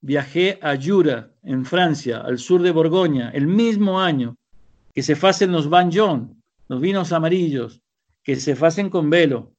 viajé 0.00 0.58
a 0.60 0.76
Jura, 0.76 1.32
en 1.44 1.64
Francia, 1.64 2.18
al 2.18 2.40
sur 2.40 2.62
de 2.62 2.72
Borgoña, 2.72 3.30
el 3.30 3.46
mismo 3.46 4.00
año 4.00 4.36
que 4.94 5.02
se 5.02 5.12
hacen 5.26 5.52
los 5.52 5.68
Banjon, 5.68 6.42
los 6.68 6.80
vinos 6.80 7.12
amarillos, 7.12 7.82
que 8.22 8.36
se 8.36 8.52
hacen 8.52 8.90
con 8.90 9.10
velo. 9.10 9.52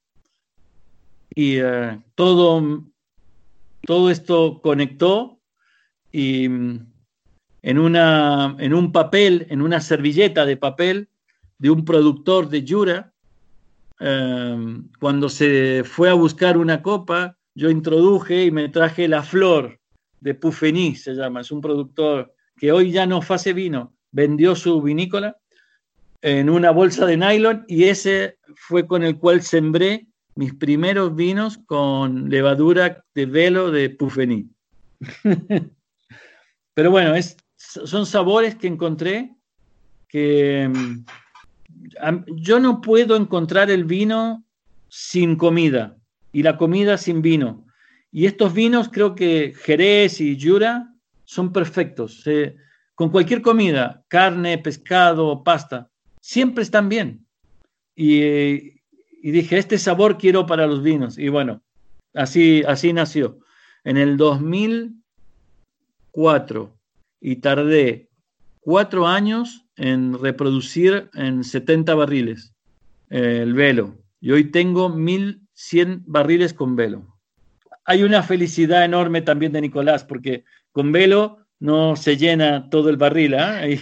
Y 1.33 1.57
eh, 1.57 1.99
todo, 2.15 2.85
todo 3.83 4.09
esto 4.09 4.61
conectó 4.61 5.39
y 6.11 6.49
mm, 6.49 6.91
en, 7.61 7.79
una, 7.79 8.55
en 8.59 8.73
un 8.73 8.91
papel, 8.91 9.47
en 9.49 9.61
una 9.61 9.79
servilleta 9.79 10.45
de 10.45 10.57
papel 10.57 11.09
de 11.57 11.69
un 11.69 11.85
productor 11.85 12.49
de 12.49 12.65
Jura, 12.67 13.13
eh, 13.99 14.81
cuando 14.99 15.29
se 15.29 15.83
fue 15.85 16.09
a 16.09 16.13
buscar 16.13 16.57
una 16.57 16.81
copa, 16.81 17.37
yo 17.53 17.69
introduje 17.69 18.45
y 18.45 18.51
me 18.51 18.69
traje 18.69 19.07
la 19.07 19.21
flor 19.21 19.79
de 20.19 20.33
Pufení, 20.33 20.95
se 20.95 21.13
llama, 21.13 21.41
es 21.41 21.51
un 21.51 21.61
productor 21.61 22.33
que 22.57 22.71
hoy 22.71 22.91
ya 22.91 23.05
no 23.05 23.19
hace 23.27 23.53
vino, 23.53 23.93
vendió 24.11 24.55
su 24.55 24.81
vinícola 24.81 25.37
en 26.21 26.49
una 26.49 26.71
bolsa 26.71 27.05
de 27.05 27.17
nylon 27.17 27.65
y 27.67 27.85
ese 27.85 28.37
fue 28.55 28.85
con 28.85 29.03
el 29.03 29.17
cual 29.17 29.41
sembré 29.41 30.07
mis 30.35 30.53
primeros 30.53 31.15
vinos 31.15 31.59
con 31.65 32.29
levadura 32.29 33.03
de 33.13 33.25
velo 33.25 33.71
de 33.71 33.89
Pufení. 33.89 34.49
Pero 36.73 36.91
bueno, 36.91 37.15
es, 37.15 37.35
son 37.57 38.05
sabores 38.05 38.55
que 38.55 38.67
encontré 38.67 39.35
que 40.07 40.69
mm, 40.69 41.05
yo 42.35 42.59
no 42.59 42.81
puedo 42.81 43.15
encontrar 43.15 43.71
el 43.71 43.85
vino 43.85 44.43
sin 44.89 45.35
comida 45.35 45.97
y 46.31 46.43
la 46.43 46.57
comida 46.57 46.97
sin 46.97 47.21
vino. 47.21 47.65
Y 48.11 48.25
estos 48.25 48.53
vinos, 48.53 48.89
creo 48.91 49.15
que 49.15 49.53
Jerez 49.63 50.19
y 50.19 50.37
Jura, 50.39 50.93
son 51.23 51.53
perfectos. 51.53 52.23
Con 53.01 53.09
cualquier 53.09 53.41
comida, 53.41 54.05
carne, 54.09 54.59
pescado, 54.59 55.43
pasta, 55.43 55.89
siempre 56.21 56.61
están 56.61 56.87
bien. 56.87 57.25
Y, 57.95 58.79
dije, 59.23 59.57
este 59.57 59.79
sabor 59.79 60.19
quiero 60.19 60.45
para 60.45 60.67
los 60.67 60.83
vinos. 60.83 61.17
Y 61.17 61.29
bueno, 61.29 61.63
así, 62.13 62.61
así 62.67 62.93
nació. 62.93 63.39
En 63.83 63.97
el 63.97 64.17
2004 64.17 66.77
y 67.21 67.37
tardé 67.37 68.11
cuatro 68.59 69.07
años 69.07 69.65
en 69.77 70.21
reproducir 70.21 71.09
en 71.15 71.43
70 71.43 71.95
barriles 71.95 72.53
eh, 73.09 73.39
el 73.41 73.55
velo. 73.55 73.97
Y 74.19 74.29
hoy 74.29 74.51
tengo 74.51 74.89
1100 74.89 76.03
barriles 76.05 76.53
con 76.53 76.75
velo 76.75 77.07
hay 77.85 78.03
una 78.03 78.23
felicidad 78.23 78.85
enorme 78.85 79.21
también 79.21 79.51
de 79.51 79.59
Nicolás, 79.59 80.03
porque 80.03 80.45
con 80.71 80.91
velo 80.91 81.40
no 81.61 81.95
se 81.95 82.17
llena 82.17 82.69
todo 82.69 82.89
el 82.89 82.97
barril. 82.97 83.35
¿eh? 83.37 83.79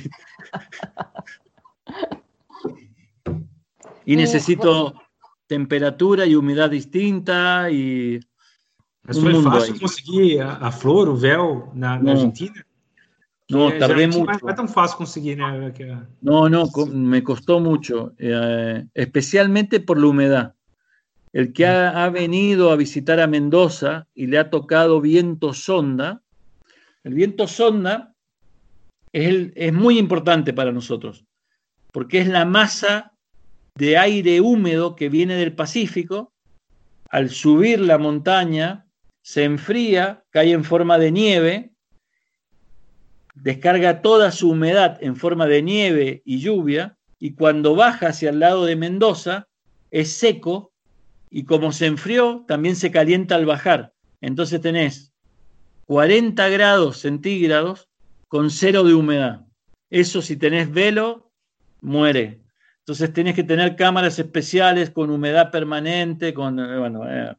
y 4.05 4.15
necesito 4.15 4.93
temperatura 5.47 6.27
y 6.27 6.35
humedad 6.35 6.69
distinta 6.69 7.71
y 7.71 8.19
Mas 9.09 9.17
foi 9.17 9.41
fácil 9.41 9.79
conseguir 9.79 10.41
a, 10.41 10.57
a, 10.67 10.71
flor, 10.71 11.09
o 11.09 11.15
véu 11.15 11.71
na, 11.73 11.97
na 11.97 12.11
Argentina? 12.11 12.63
No, 13.49 13.71
tardé 13.79 14.05
mucho. 14.05 14.37
No 14.43 14.49
es 14.49 14.55
tan 14.55 14.69
fácil 14.69 14.97
conseguir, 14.97 15.37
¿no? 15.39 15.73
Que... 15.73 15.97
No, 16.21 16.47
no, 16.47 16.69
me 16.93 17.23
costó 17.23 17.59
mucho, 17.59 18.13
eh, 18.19 18.85
especialmente 18.93 19.79
por 19.79 19.99
la 19.99 20.07
humedad. 20.07 20.55
El 21.33 21.53
que 21.53 21.65
ha, 21.65 22.09
venido 22.09 22.71
a 22.71 22.75
visitar 22.75 23.19
a 23.19 23.25
Mendoza 23.25 24.07
y 24.13 24.27
le 24.27 24.37
ha 24.37 24.49
tocado 24.51 25.01
viento 25.01 25.53
sonda, 25.53 26.21
el 27.09 27.15
viento 27.15 27.47
sonda 27.47 28.13
es, 29.11 29.51
es 29.55 29.73
muy 29.73 29.97
importante 29.97 30.53
para 30.53 30.71
nosotros, 30.71 31.25
porque 31.91 32.19
es 32.19 32.27
la 32.27 32.45
masa 32.45 33.13
de 33.73 33.97
aire 33.97 34.41
húmedo 34.41 34.95
que 34.95 35.09
viene 35.09 35.33
del 35.33 35.55
Pacífico, 35.55 36.31
al 37.09 37.31
subir 37.31 37.79
la 37.79 37.97
montaña, 37.97 38.85
se 39.23 39.43
enfría, 39.43 40.23
cae 40.29 40.51
en 40.51 40.63
forma 40.63 40.99
de 40.99 41.11
nieve, 41.11 41.71
descarga 43.33 44.03
toda 44.03 44.31
su 44.31 44.51
humedad 44.51 44.99
en 45.01 45.15
forma 45.15 45.47
de 45.47 45.63
nieve 45.63 46.21
y 46.25 46.41
lluvia, 46.41 46.95
y 47.17 47.33
cuando 47.33 47.73
baja 47.73 48.09
hacia 48.09 48.29
el 48.29 48.39
lado 48.39 48.65
de 48.65 48.75
Mendoza, 48.75 49.47
es 49.89 50.13
seco 50.13 50.73
y 51.31 51.45
como 51.45 51.71
se 51.71 51.87
enfrió, 51.87 52.45
también 52.47 52.75
se 52.75 52.91
calienta 52.91 53.33
al 53.33 53.47
bajar. 53.47 53.93
Entonces 54.21 54.61
tenés 54.61 55.08
40 55.89 56.49
grados 56.49 56.97
centígrados 56.97 57.89
con 58.27 58.51
cero 58.51 58.83
de 58.83 58.93
humedad. 58.93 59.47
Eso 59.89 60.21
si 60.21 60.37
tenés 60.37 60.71
velo, 60.71 61.31
muere. 61.81 62.43
Entonces 62.81 63.11
tenés 63.11 63.33
que 63.33 63.43
tener 63.43 63.75
cámaras 63.75 64.19
especiales 64.19 64.91
con 64.91 65.09
humedad 65.09 65.49
permanente, 65.49 66.31
con, 66.31 66.59
eh, 66.59 66.77
bueno, 66.77 67.09
eh, 67.09 67.35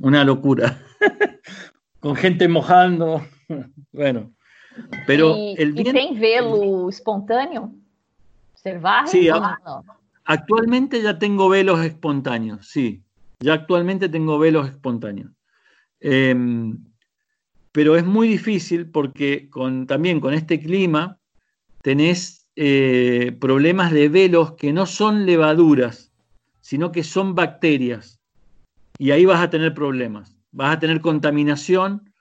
una 0.00 0.24
locura. 0.24 0.80
con 2.00 2.16
gente 2.16 2.48
mojando. 2.48 3.20
bueno, 3.92 4.32
pero 5.06 5.36
el 5.58 5.74
viento... 5.74 6.18
velo 6.18 6.88
espontáneo? 6.88 7.74
Sí, 8.54 9.28
Actualmente 10.24 11.02
ya 11.02 11.18
tengo 11.18 11.50
velos 11.50 11.84
espontáneos, 11.84 12.66
sí. 12.68 13.02
Ya 13.40 13.52
actualmente 13.52 14.08
tengo 14.08 14.38
velos 14.38 14.66
espontáneos. 14.66 15.30
Em, 16.00 16.78
pero 17.72 17.96
es 17.96 18.04
muy 18.04 18.28
difícil 18.28 18.86
porque 18.86 19.48
también 19.86 20.20
con 20.20 20.34
este 20.34 20.60
clima 20.60 21.18
tenés 21.82 22.48
eh, 22.54 23.36
problemas 23.40 23.92
de 23.92 24.08
velos 24.08 24.52
que 24.52 24.72
no 24.72 24.86
son 24.86 25.26
levaduras, 25.26 26.12
sino 26.60 26.92
que 26.92 27.02
son 27.02 27.34
bacterias. 27.34 28.20
Y 28.98 29.10
ahí 29.10 29.24
vas 29.24 29.40
a 29.40 29.50
tener 29.50 29.74
problemas. 29.74 30.36
Vas 30.52 30.76
a 30.76 30.78
tener 30.78 31.00
contaminación, 31.00 32.12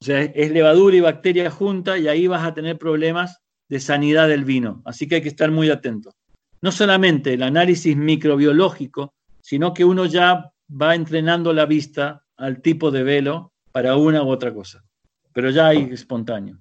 o 0.00 0.04
sea, 0.04 0.20
es 0.22 0.52
levadura 0.52 0.96
y 0.96 1.00
bacteria 1.00 1.50
junta 1.50 1.98
y 1.98 2.06
ahí 2.06 2.26
vas 2.26 2.44
a 2.44 2.54
tener 2.54 2.78
problemas 2.78 3.40
de 3.68 3.80
sanidad 3.80 4.28
del 4.28 4.44
vino. 4.44 4.82
Así 4.84 5.08
que 5.08 5.16
hay 5.16 5.22
que 5.22 5.28
estar 5.28 5.50
muy 5.50 5.70
atento 5.70 6.14
no 6.62 6.70
solamente 6.70 7.34
el 7.34 7.42
análisis 7.42 7.96
microbiológico, 7.96 9.14
sino 9.40 9.74
que 9.74 9.84
uno 9.84 10.08
já 10.08 10.52
va 10.70 10.94
entrenando 10.94 11.52
la 11.52 11.66
vista 11.66 12.24
al 12.36 12.62
tipo 12.62 12.90
de 12.90 13.02
velo 13.02 13.51
para 13.72 13.96
uma 13.96 14.20
ou 14.20 14.28
outra 14.28 14.52
coisa. 14.52 14.82
Pero 15.32 15.50
já 15.50 15.72
é 15.72 15.78
espontâneo. 15.78 16.58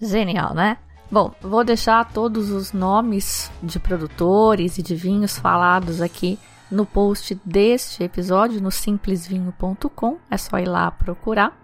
Genial, 0.00 0.54
né? 0.54 0.78
Bom, 1.10 1.34
vou 1.42 1.64
deixar 1.64 2.10
todos 2.12 2.50
os 2.50 2.72
nomes 2.72 3.50
de 3.62 3.78
produtores 3.78 4.78
e 4.78 4.82
de 4.82 4.94
vinhos 4.94 5.36
falados 5.38 6.00
aqui 6.00 6.38
no 6.70 6.86
post 6.86 7.38
deste 7.44 8.04
episódio 8.04 8.62
no 8.62 8.70
simplesvinho.com. 8.70 10.18
É 10.30 10.36
só 10.36 10.58
ir 10.58 10.68
lá 10.68 10.90
procurar. 10.90 11.58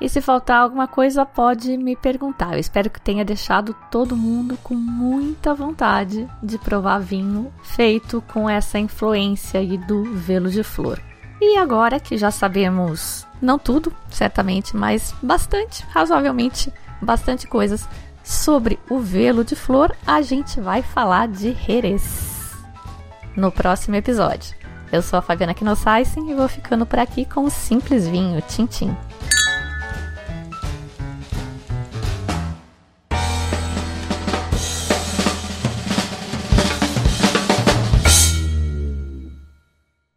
E 0.00 0.08
se 0.08 0.20
faltar 0.20 0.62
alguma 0.62 0.88
coisa, 0.88 1.24
pode 1.24 1.76
me 1.76 1.94
perguntar. 1.94 2.54
Eu 2.54 2.58
espero 2.58 2.90
que 2.90 3.00
tenha 3.00 3.24
deixado 3.24 3.72
todo 3.88 4.16
mundo 4.16 4.58
com 4.64 4.74
muita 4.74 5.54
vontade 5.54 6.28
de 6.42 6.58
provar 6.58 6.98
vinho 6.98 7.52
feito 7.62 8.20
com 8.32 8.50
essa 8.50 8.80
influência 8.80 9.60
aí 9.60 9.78
do 9.78 10.02
velo 10.12 10.50
de 10.50 10.64
flor. 10.64 11.00
E 11.44 11.58
agora 11.58 11.98
que 11.98 12.16
já 12.16 12.30
sabemos, 12.30 13.26
não 13.42 13.58
tudo, 13.58 13.92
certamente, 14.08 14.76
mas 14.76 15.12
bastante, 15.20 15.84
razoavelmente, 15.90 16.72
bastante 17.00 17.48
coisas 17.48 17.84
sobre 18.22 18.78
o 18.88 19.00
velo 19.00 19.44
de 19.44 19.56
flor, 19.56 19.92
a 20.06 20.22
gente 20.22 20.60
vai 20.60 20.82
falar 20.82 21.26
de 21.26 21.52
Jerez 21.54 22.52
no 23.36 23.50
próximo 23.50 23.96
episódio. 23.96 24.54
Eu 24.92 25.02
sou 25.02 25.18
a 25.18 25.22
Fabiana 25.22 25.52
Knossaisen 25.52 26.30
e 26.30 26.34
vou 26.34 26.46
ficando 26.46 26.86
por 26.86 27.00
aqui 27.00 27.24
com 27.24 27.42
o 27.42 27.50
Simples 27.50 28.06
Vinho 28.06 28.40
Tintim. 28.42 28.96